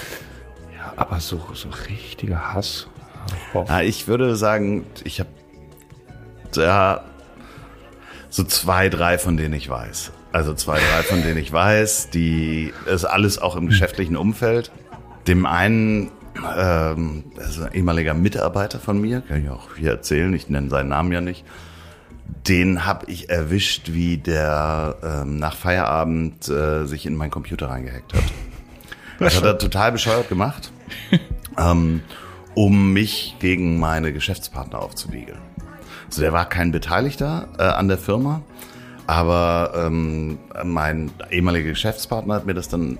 [0.99, 2.87] aber so, so richtiger Hass.
[3.53, 5.29] Ja, ich würde sagen, ich habe
[6.53, 7.03] da
[8.29, 10.11] so zwei, drei, von denen ich weiß.
[10.31, 14.71] Also zwei, drei, von denen ich weiß, die ist alles auch im geschäftlichen Umfeld.
[15.27, 16.11] Dem einen,
[16.55, 20.69] ähm, das ist ein ehemaliger Mitarbeiter von mir, kann ich auch hier erzählen, ich nenne
[20.69, 21.43] seinen Namen ja nicht.
[22.47, 28.13] Den habe ich erwischt, wie der ähm, nach Feierabend äh, sich in meinen Computer reingehackt
[28.13, 28.23] hat.
[29.17, 30.71] Das hat er total bescheuert gemacht,
[31.57, 32.01] ähm,
[32.55, 35.39] um mich gegen meine Geschäftspartner aufzuwiegeln.
[36.07, 38.41] Also der war kein Beteiligter äh, an der Firma,
[39.07, 42.97] aber ähm, mein ehemaliger Geschäftspartner hat mir das dann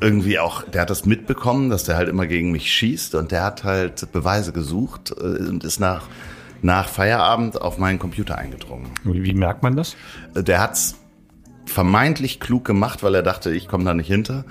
[0.00, 3.44] irgendwie auch, der hat das mitbekommen, dass der halt immer gegen mich schießt und der
[3.44, 6.02] hat halt Beweise gesucht äh, und ist nach,
[6.60, 8.90] nach Feierabend auf meinen Computer eingedrungen.
[9.04, 9.96] Wie, wie merkt man das?
[10.34, 10.96] Der hat's
[11.66, 14.44] vermeintlich klug gemacht, weil er dachte, ich komme da nicht hinter.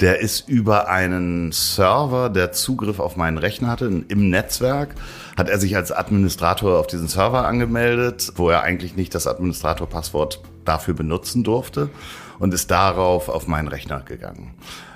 [0.00, 4.94] Der ist über einen Server, der Zugriff auf meinen Rechner hatte, im Netzwerk,
[5.36, 10.40] hat er sich als Administrator auf diesen Server angemeldet, wo er eigentlich nicht das Administratorpasswort
[10.64, 11.90] dafür benutzen durfte
[12.38, 14.54] und ist darauf auf meinen Rechner gegangen.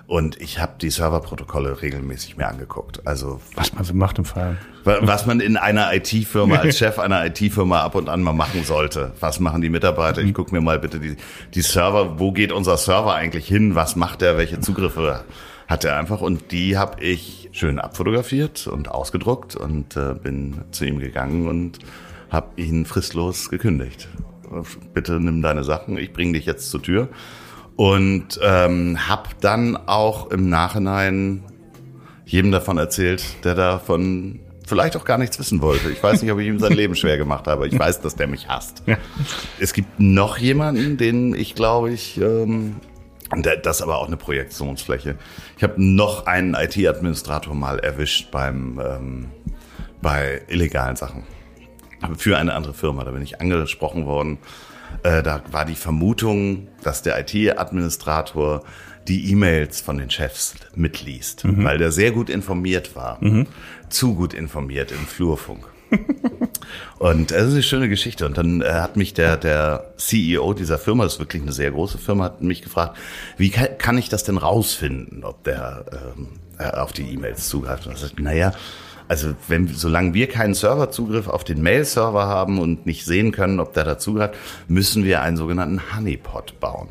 [0.08, 3.04] Und ich habe die Serverprotokolle regelmäßig mir angeguckt.
[3.06, 4.56] Also Was man so macht im Fall.
[4.84, 8.62] Wa- Was man in einer IT-Firma als Chef einer IT-Firma ab und an mal machen
[8.62, 9.12] sollte.
[9.18, 10.20] Was machen die Mitarbeiter?
[10.22, 11.16] Ich gucke mir mal bitte die,
[11.54, 13.74] die Server, wo geht unser Server eigentlich hin?
[13.74, 14.38] Was macht er?
[14.38, 15.24] Welche Zugriffe
[15.66, 16.20] hat er einfach?
[16.20, 21.80] Und die habe ich schön abfotografiert und ausgedruckt und äh, bin zu ihm gegangen und
[22.30, 24.06] habe ihn fristlos gekündigt.
[24.94, 27.08] Bitte nimm deine Sachen, ich bringe dich jetzt zur Tür.
[27.76, 31.44] Und ähm, habe dann auch im Nachhinein
[32.24, 35.90] jedem davon erzählt, der davon vielleicht auch gar nichts wissen wollte.
[35.90, 37.68] Ich weiß nicht, ob ich ihm sein Leben schwer gemacht habe.
[37.68, 38.82] Ich weiß, dass der mich hasst.
[39.60, 42.76] Es gibt noch jemanden, den ich glaube ich, ähm,
[43.62, 45.16] das ist aber auch eine Projektionsfläche.
[45.56, 49.28] Ich habe noch einen IT-Administrator mal erwischt beim ähm,
[50.00, 51.24] bei illegalen Sachen
[52.16, 53.04] für eine andere Firma.
[53.04, 54.38] Da bin ich angesprochen worden.
[55.02, 58.64] Äh, da war die Vermutung, dass der IT-Administrator
[59.08, 63.20] die E-Mails von den Chefs mitliest, weil der sehr gut informiert war.
[63.88, 65.68] Zu gut informiert im Flurfunk.
[66.98, 68.26] Und das ist eine schöne Geschichte.
[68.26, 71.70] Und dann äh, hat mich der, der CEO dieser Firma, das ist wirklich eine sehr
[71.70, 72.96] große Firma, hat mich gefragt,
[73.36, 75.84] wie kann, kann ich das denn rausfinden, ob der
[76.16, 77.86] ähm, äh, auf die E-Mails zugreift?
[77.86, 78.52] Und ich sagte, naja,
[79.08, 83.72] also wenn, solange wir keinen Serverzugriff auf den Mail-Server haben und nicht sehen können, ob
[83.72, 84.34] der da zugreift,
[84.68, 86.88] müssen wir einen sogenannten Honeypot bauen.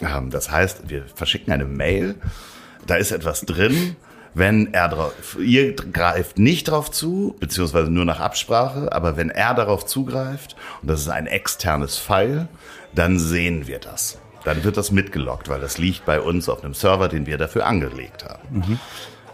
[0.00, 2.14] Ähm, das heißt, wir verschicken eine Mail,
[2.86, 3.96] da ist etwas drin,
[4.34, 9.54] wenn er drauf, ihr greift nicht drauf zu, beziehungsweise nur nach Absprache, aber wenn er
[9.54, 12.48] darauf zugreift, und das ist ein externes File,
[12.94, 14.18] dann sehen wir das.
[14.44, 17.66] Dann wird das mitgeloggt, weil das liegt bei uns auf einem Server, den wir dafür
[17.66, 18.62] angelegt haben.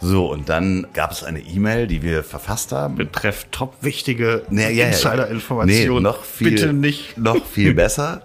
[0.01, 2.97] So, und dann gab es eine E-Mail, die wir verfasst haben.
[2.97, 4.86] Betreff top wichtige Nee, ja.
[4.88, 5.95] Insider-Informationen.
[5.95, 7.16] Nee, noch viel, Bitte nicht.
[7.16, 8.22] Noch viel besser.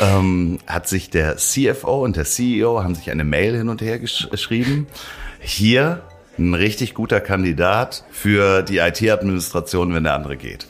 [0.00, 3.98] ähm, hat sich der CFO und der CEO haben sich eine Mail hin und her
[3.98, 4.86] gesch geschrieben.
[5.40, 6.02] Hier
[6.38, 10.66] ein richtig guter Kandidat für die IT-Administration, wenn der andere geht.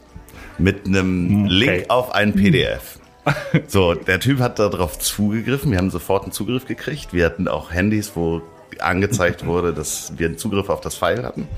[0.58, 1.54] Mit einem Okay.
[1.54, 2.98] Link auf ein PDF.
[3.68, 5.70] So, der Typ hat darauf zugegriffen.
[5.70, 7.12] Wir haben sofort einen Zugriff gekriegt.
[7.12, 8.42] Wir hatten auch Handys, wo
[8.80, 11.48] angezeigt wurde, dass wir einen Zugriff auf das File hatten.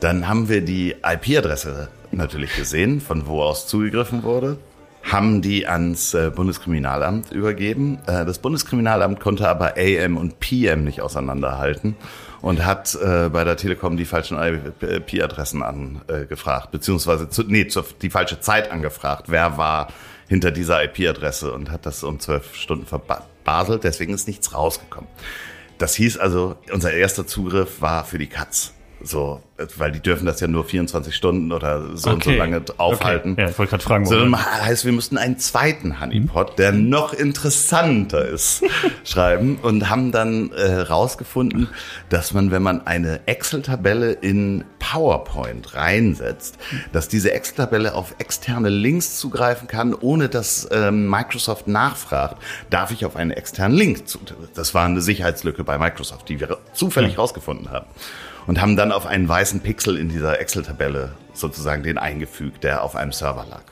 [0.00, 4.58] Dann haben wir die IP-Adresse natürlich gesehen, von wo aus zugegriffen wurde,
[5.02, 7.98] haben die ans äh, Bundeskriminalamt übergeben.
[8.06, 11.96] Äh, das Bundeskriminalamt konnte aber AM und PM nicht auseinanderhalten
[12.40, 18.10] und hat äh, bei der Telekom die falschen IP-Adressen angefragt, beziehungsweise zu, nee, zu, die
[18.10, 19.24] falsche Zeit angefragt.
[19.28, 19.88] Wer war
[20.28, 25.08] hinter dieser IP-Adresse und hat das um zwölf Stunden verbaselt, deswegen ist nichts rausgekommen.
[25.78, 28.72] Das hieß also, unser erster Zugriff war für die Katz.
[29.04, 29.40] So,
[29.76, 32.38] weil die dürfen das ja nur 24 Stunden oder so und so Okay.
[32.38, 33.32] lange aufhalten.
[33.32, 33.42] Okay.
[33.42, 38.26] Ja, ich wollte gerade fragen, Sondern heißt, wir mussten einen zweiten Honeypot, der noch interessanter
[38.26, 38.62] ist,
[39.04, 41.68] schreiben und haben dann äh, rausgefunden,
[42.08, 46.58] dass man, wenn man eine Excel-Tabelle in PowerPoint reinsetzt,
[46.92, 53.04] dass diese Excel-Tabelle auf externe Links zugreifen kann, ohne dass ähm, Microsoft nachfragt, darf ich
[53.04, 54.18] auf einen externen Link zu.
[54.54, 57.86] Das war eine Sicherheitslücke bei Microsoft, die wir zufällig rausgefunden haben.
[58.46, 62.94] Und haben dann auf einen weißen Pixel in dieser Excel-Tabelle sozusagen den eingefügt, der auf
[62.94, 63.62] einem Server lag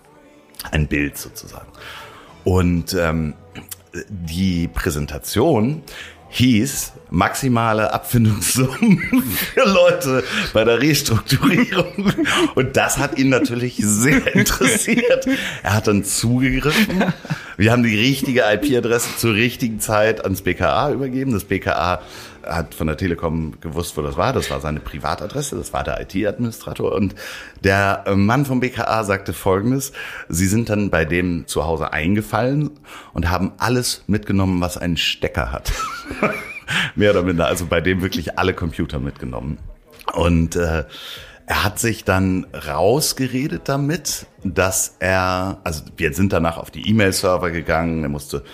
[0.70, 1.68] ein Bild sozusagen.
[2.44, 3.34] Und ähm,
[4.08, 5.82] die Präsentation
[6.30, 8.98] hieß maximale Abfindungssummen
[9.54, 12.10] für Leute bei der Restrukturierung.
[12.54, 15.26] Und das hat ihn natürlich sehr interessiert.
[15.62, 17.12] Er hat dann zugegriffen.
[17.56, 21.32] Wir haben die richtige IP-Adresse zur richtigen Zeit ans BKA übergeben.
[21.32, 22.00] Das BKA
[22.44, 24.32] hat von der Telekom gewusst, wo das war.
[24.32, 26.92] Das war seine Privatadresse, das war der IT-Administrator.
[26.92, 27.14] Und
[27.62, 29.92] der Mann vom BKA sagte Folgendes.
[30.28, 32.70] Sie sind dann bei dem zu Hause eingefallen
[33.12, 35.72] und haben alles mitgenommen, was einen Stecker hat.
[36.94, 37.46] Mehr oder minder.
[37.46, 39.58] Also bei dem wirklich alle Computer mitgenommen.
[40.14, 40.84] Und äh,
[41.46, 47.50] er hat sich dann rausgeredet damit, dass er, also wir sind danach auf die E-Mail-Server
[47.50, 48.44] gegangen, er musste,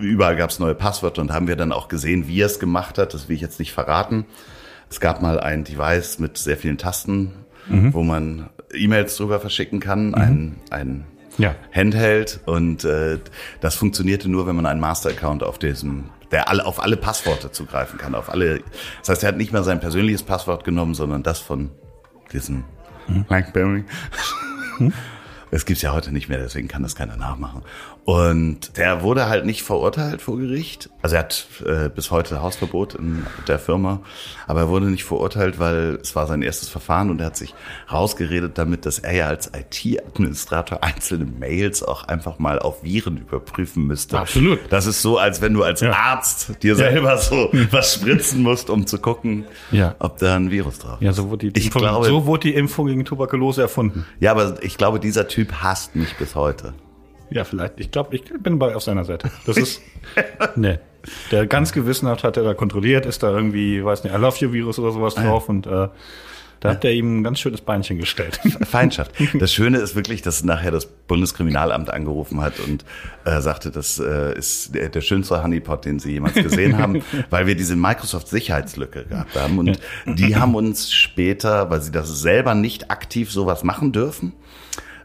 [0.00, 2.98] überall gab es neue Passwörter und haben wir dann auch gesehen, wie er es gemacht
[2.98, 4.26] hat, das will ich jetzt nicht verraten.
[4.88, 7.32] Es gab mal ein Device mit sehr vielen Tasten,
[7.92, 11.04] wo man E-Mails drüber verschicken kann, ein, ein
[11.38, 11.54] Ja.
[11.72, 13.18] Handheld und äh,
[13.60, 17.98] das funktionierte nur, wenn man einen Master-Account auf diesem, der alle, auf alle Passworte zugreifen
[17.98, 18.62] kann, auf alle.
[19.00, 21.70] Das heißt, er hat nicht mehr sein persönliches Passwort genommen, sondern das von
[22.32, 22.64] diesem
[23.28, 23.84] Blackberry.
[25.50, 27.62] Das gibt's ja heute nicht mehr, deswegen kann das keiner nachmachen.
[28.04, 30.90] Und der wurde halt nicht verurteilt vor Gericht.
[31.02, 34.00] Also er hat äh, bis heute Hausverbot in der Firma,
[34.46, 37.54] aber er wurde nicht verurteilt, weil es war sein erstes Verfahren und er hat sich
[37.92, 43.86] rausgeredet damit, dass er ja als IT-Administrator einzelne Mails auch einfach mal auf Viren überprüfen
[43.86, 44.18] müsste.
[44.18, 44.58] Absolut.
[44.70, 48.86] Das ist so, als wenn du als Arzt dir selber so was spritzen musst, um
[48.86, 49.94] zu gucken, Ja.
[49.98, 51.04] ob da ein Virus drauf ist.
[51.04, 54.06] Ja, so wurde, die Ich Impfung, glaube- so wurde die Impfung gegen Tuberkulose erfunden.
[54.20, 56.74] Ja, aber ich glaube, dieser Typ hasst mich bis heute.
[57.30, 57.78] Ja, vielleicht.
[57.78, 59.30] Ich glaube, ich bin bei auf seiner Seite.
[59.46, 59.80] Das ist,
[60.56, 60.80] ne.
[61.30, 64.52] Der ganz gewissenhaft hat er da kontrolliert, ist da irgendwie, weiß nicht, I love you
[64.52, 65.88] Virus oder sowas drauf und äh,
[66.60, 68.38] da hat er ihm ein ganz schönes Beinchen gestellt.
[68.68, 69.12] Feindschaft.
[69.38, 72.84] Das Schöne ist wirklich, dass nachher das Bundeskriminalamt angerufen hat und
[73.24, 77.46] äh, sagte, das äh, ist der, der schönste Honeypot, den sie jemals gesehen haben, weil
[77.46, 79.58] wir diese Microsoft-Sicherheitslücke gehabt haben.
[79.58, 84.34] Und die haben uns später, weil sie das selber nicht aktiv sowas machen dürfen,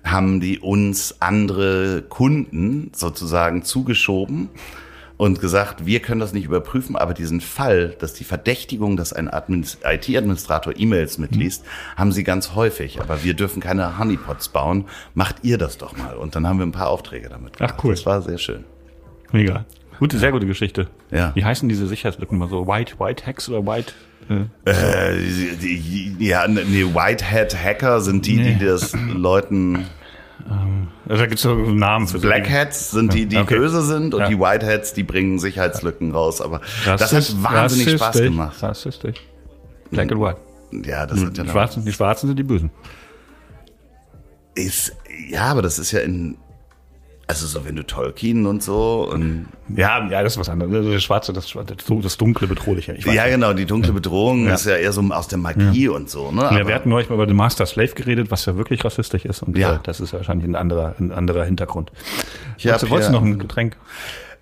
[0.06, 4.50] haben die uns andere Kunden sozusagen zugeschoben
[5.18, 9.30] und gesagt, wir können das nicht überprüfen, aber diesen Fall, dass die Verdächtigung, dass ein
[9.30, 13.00] Admin- IT-Administrator E-Mails mitliest, haben sie ganz häufig.
[13.00, 14.86] Aber wir dürfen keine Honeypots bauen.
[15.14, 16.16] Macht ihr das doch mal.
[16.16, 17.54] Und dann haben wir ein paar Aufträge damit.
[17.56, 17.84] Ach, gemacht.
[17.84, 17.92] cool.
[17.96, 18.66] Das war sehr schön.
[19.32, 19.66] Mega.
[20.00, 20.88] Gute, sehr gute Geschichte.
[21.12, 21.32] Ja.
[21.36, 22.68] Wie heißen diese Sicherheitslücken mal so?
[22.68, 23.94] White, White Hacks oder White?
[24.30, 25.18] Äh, Äh,
[25.62, 28.66] die, die, ja, nee, Whitehead Hacker sind die, die Nee.
[28.66, 29.86] das Leuten
[31.08, 32.60] also da gibt's so einen Namen für so Black Dinge.
[32.60, 33.58] Hats sind die, die Okay.
[33.58, 34.28] böse sind und Ja.
[34.28, 36.40] die Whiteheads, die bringen Sicherheitslücken raus.
[36.42, 38.62] Aber das hat wahnsinnig Spaß gemacht.
[38.62, 39.18] Rassistisch.
[39.92, 40.38] Black and White.
[40.88, 42.70] Ja, das hat ja Die Schwarzen, die Schwarzen sind die Bösen.
[44.56, 44.96] ist,
[45.30, 46.38] ja, aber das ist ja in,
[47.28, 50.86] also so wenn du Tolkien und so und Ja, ja, das ist was anderes.
[50.86, 52.94] Das Schwarze, das, das, Dunkle, Bedrohliche.
[52.94, 53.34] Ich weiß ja nicht.
[53.34, 54.54] genau, die dunkle Bedrohung Ja.
[54.54, 56.44] ist ja eher so aus der Magie und so, ne?
[56.44, 59.42] Ja, wir hatten neulich mal über den Master Slave geredet, was ja wirklich rassistisch ist.
[59.42, 59.76] Und Ja.
[59.76, 61.92] äh, das ist wahrscheinlich ein anderer, ein anderer Hintergrund.
[62.58, 63.76] Ich hab wolltest, du, wolltest noch ein Getränk?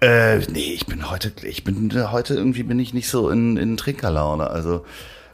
[0.02, 3.56] Äh, nee, ich bin heute, ich bin äh, heute irgendwie bin ich nicht so in,
[3.56, 4.50] in Trinkerlaune.
[4.50, 4.84] Also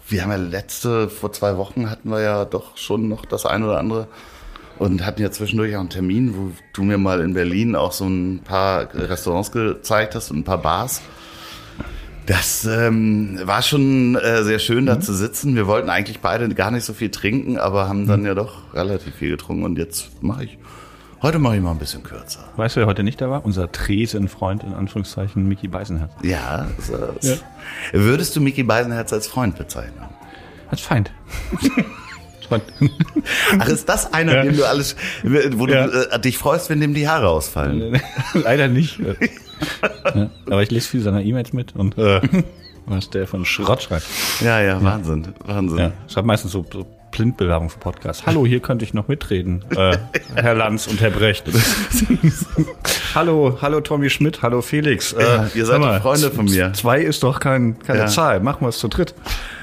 [0.07, 3.63] wir haben ja letzte, vor zwei Wochen hatten wir ja doch schon noch das ein
[3.63, 4.07] oder andere
[4.79, 8.05] und hatten ja zwischendurch auch einen Termin, wo du mir mal in Berlin auch so
[8.05, 11.01] ein paar Restaurants gezeigt hast und ein paar Bars.
[12.25, 15.55] Das ähm, war schon äh, sehr schön, da zu sitzen.
[15.55, 19.15] Wir wollten eigentlich beide gar nicht so viel trinken, aber haben dann ja doch relativ
[19.15, 19.63] viel getrunken.
[19.63, 20.59] Und jetzt mache ich,
[21.23, 22.47] heute mache ich mal ein bisschen kürzer.
[22.55, 23.43] Weißt du, wer heute nicht da war?
[23.43, 26.11] Unser Tresenfreund, in Anführungszeichen, Mickey Beisenherz.
[26.21, 27.43] Ja, das, das.
[27.91, 30.05] Würdest du Mickey Beisenherz als Freund bezeichnen?
[30.69, 31.11] Als Feind.
[32.49, 32.63] Freund.
[33.59, 34.43] Ach, ist das einer, Ja.
[34.43, 35.87] dem du alles, wo Ja.
[35.87, 38.01] du äh, dich freust, wenn dem die Haare ausfallen?
[38.33, 38.99] Leider nicht.
[40.15, 41.95] ja, aber ich lese viel seiner E-Mails mit und
[42.85, 44.05] was der von Schrott schreibt.
[44.41, 45.93] Ja, ja, Wahnsinn, Wahnsinn.
[46.07, 48.25] Schreibt meistens so, so Blindbewerbung für Podcast.
[48.25, 49.97] Hallo, hier könnte ich noch mitreden, äh,
[50.35, 51.43] Herr Lanz und Herr Brecht.
[53.15, 55.13] hallo, hallo Tommy Schmidt, hallo Felix.
[55.13, 56.73] Äh, Ja, ihr seid doch Freunde von mir.
[56.73, 58.07] Zwei ist doch kein, keine Ja.
[58.07, 58.39] Zahl.
[58.39, 59.15] Machen wir es zu dritt.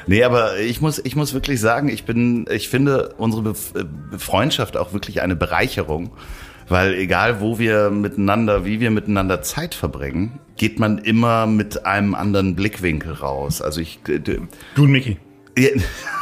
[0.07, 4.19] Nee, aber ich muss, ich muss wirklich sagen, ich bin, ich finde unsere Bef- äh,
[4.19, 6.11] Freundschaft auch wirklich eine Bereicherung.
[6.69, 12.17] Weil egal wo wir miteinander, wie wir miteinander Zeit verbringen, geht man immer mit einem
[12.17, 13.63] anderen Blickwinkel raus.
[13.63, 14.39] Also ich, äh, Du
[14.83, 15.17] und Micky.
[15.57, 15.69] Ja,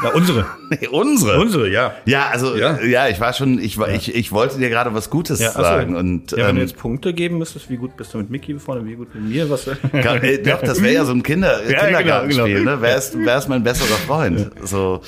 [0.02, 0.46] Ja, unsere.
[0.70, 1.40] nee, unsere.
[1.40, 1.94] Unsere, ja.
[2.04, 2.80] Ja, also Ja.
[2.82, 5.56] ja, ich war schon, ich war, ich, ich wollte dir gerade was Gutes Ja, ach
[5.56, 5.62] so.
[5.62, 8.30] sagen und ja, wenn ähm, du jetzt Punkte geben müsstest, wie gut bist du mit
[8.30, 9.64] Micky befreundet, wie gut mit mir, was?
[9.92, 12.70] Gar- äh, Doch, das wäre ja so ein Kinder Ja, Kindergartenspiel, genau, genau.
[12.76, 12.82] ne?
[12.82, 14.50] Wer ist, wer ist mein besserer Freund?
[14.64, 15.00] So,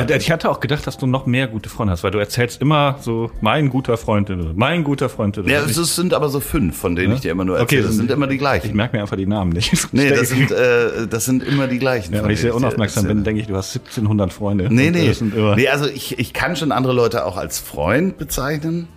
[0.00, 2.18] ja, Ja, ich hatte auch gedacht, dass du noch mehr gute Freunde hast, weil du
[2.18, 5.36] erzählst immer so, mein guter Freund, mein guter Freund.
[5.46, 7.80] ja es ist- sind aber so fünf, von denen ich dir immer nur Okay, erzähle.
[7.82, 8.76] das das sind sind- immer die ich gleichen.
[8.76, 9.72] merke mir einfach die Namen nicht.
[9.92, 12.14] Nee, das sind, äh, das sind immer die gleichen.
[12.14, 14.68] ja, wenn ich sehr unaufmerksam bin, denke ich, du hast 1700 Freunde.
[14.72, 15.12] Nee, nee.
[15.56, 18.88] Nee, also ich, ich kann schon andere Leute auch als Freund bezeichnen,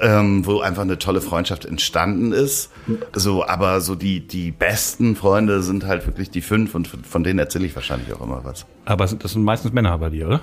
[0.00, 2.70] ähm, wo einfach eine tolle Freundschaft entstanden ist.
[3.14, 7.38] So, aber so die, die besten Freunde sind halt wirklich die fünf und von denen
[7.38, 8.66] erzähle ich wahrscheinlich auch immer was.
[8.84, 10.40] Aber das sind meistens Männer bei dir, oder?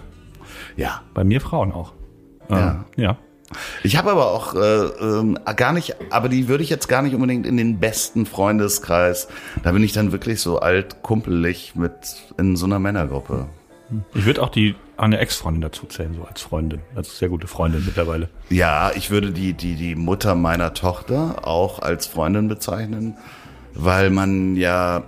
[0.76, 1.02] Ja.
[1.14, 1.94] Bei mir Frauen auch.
[2.50, 2.86] Ja.
[2.98, 3.18] Äh, ja.
[3.84, 7.14] Ich habe aber auch äh, ähm, gar nicht, aber die würde ich jetzt gar nicht
[7.14, 9.28] unbedingt in den besten Freundeskreis.
[9.62, 11.94] Da bin ich dann wirklich so alt, kumpelig mit
[12.38, 13.46] in so einer Männergruppe.
[14.16, 14.76] Ich würde auch die
[15.06, 16.82] eine Ex-Freundin dazu zählen, so als Freundin.
[16.96, 18.30] Als sehr gute Freundin mittlerweile.
[18.50, 23.16] Ja, ich würde die, die, die Mutter meiner Tochter auch als Freundin bezeichnen,
[23.74, 25.04] weil man ja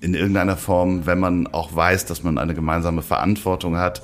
[0.00, 4.02] in irgendeiner Form, wenn man auch weiß, dass man eine gemeinsame Verantwortung hat,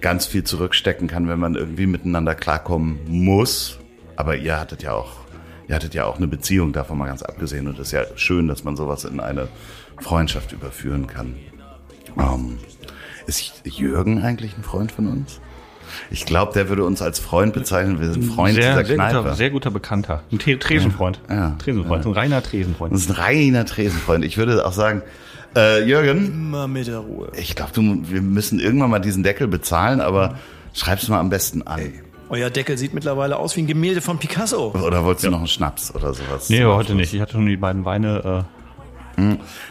[0.00, 3.78] ganz viel zurückstecken kann, wenn man irgendwie miteinander klarkommen muss.
[4.16, 5.12] Aber ihr hattet ja auch,
[5.68, 7.66] ihr hattet ja auch eine Beziehung, davon mal ganz abgesehen.
[7.66, 9.48] Und es ist ja schön, dass man sowas in eine
[10.00, 11.36] Freundschaft überführen kann.
[12.18, 12.58] Ähm,
[13.26, 15.40] ist Jürgen eigentlich ein Freund von uns?
[16.10, 18.00] Ich glaube, der würde uns als Freund bezeichnen.
[18.00, 19.18] Wir sind Freund sehr, dieser sehr, Kneipe.
[19.18, 20.22] guter, sehr guter Bekannter.
[20.32, 21.20] Ein Tre- Tresenfreund.
[21.28, 21.54] Ja.
[21.58, 22.06] Tresenfreund.
[22.06, 22.94] Ein reiner Tresenfreund.
[22.94, 24.24] das ist ein reiner Tresenfreund.
[24.24, 25.02] Ich würde auch sagen,
[25.54, 27.30] äh, Jürgen, Immer mit der Ruhe.
[27.36, 30.38] ich glaube, wir müssen irgendwann mal diesen Deckel bezahlen, aber
[30.72, 31.80] schreib's mal am besten an.
[32.30, 34.70] Euer Deckel sieht mittlerweile aus wie ein Gemälde von Picasso.
[34.72, 36.48] Oder wolltest du noch einen Schnaps oder sowas?
[36.48, 37.12] Nee, heute nicht.
[37.12, 38.46] Ich hatte schon die beiden Weine.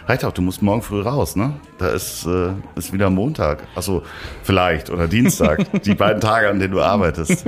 [0.08, 1.54] Reicht auch, du musst morgen früh raus, ne?
[1.78, 3.64] Da ist, äh, ist wieder Montag.
[3.76, 4.04] Achso,
[4.44, 4.90] vielleicht.
[4.90, 5.66] Oder Dienstag.
[5.84, 7.46] die beiden Tage, an denen du arbeitest.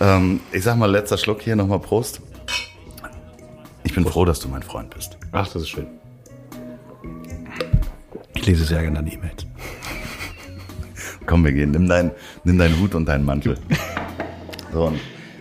[0.00, 2.20] ähm, ich sag mal, letzter Schluck hier nochmal Prost.
[3.84, 5.16] Ich bin froh, dass du mein Freund bist.
[5.32, 5.86] Ach, das ist schön.
[8.34, 9.46] Ich lese sehr gerne deine E-Mails.
[11.26, 11.72] Komm, wir gehen.
[11.72, 12.10] Nimm, dein,
[12.44, 13.58] nimm deinen Hut und deinen Mantel.
[14.72, 15.00] So, und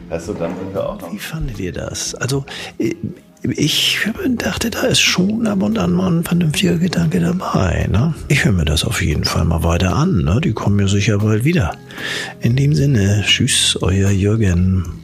[0.10, 1.14] weißt du, dann sind wir auch noch.
[1.14, 2.16] Wie fandet ihr das?
[2.16, 2.46] Also,
[2.80, 2.96] äh,
[3.42, 4.00] ich
[4.38, 7.88] dachte, da ist schon ab und an mal ein vernünftiger Gedanke dabei.
[7.90, 8.14] Ne?
[8.28, 10.24] Ich höre mir das auf jeden Fall mal weiter an.
[10.24, 10.42] Ne?
[10.44, 11.76] Die kommen ja sicher bald wieder.
[12.42, 14.99] In dem Sinne, tschüss, euer Jürgen.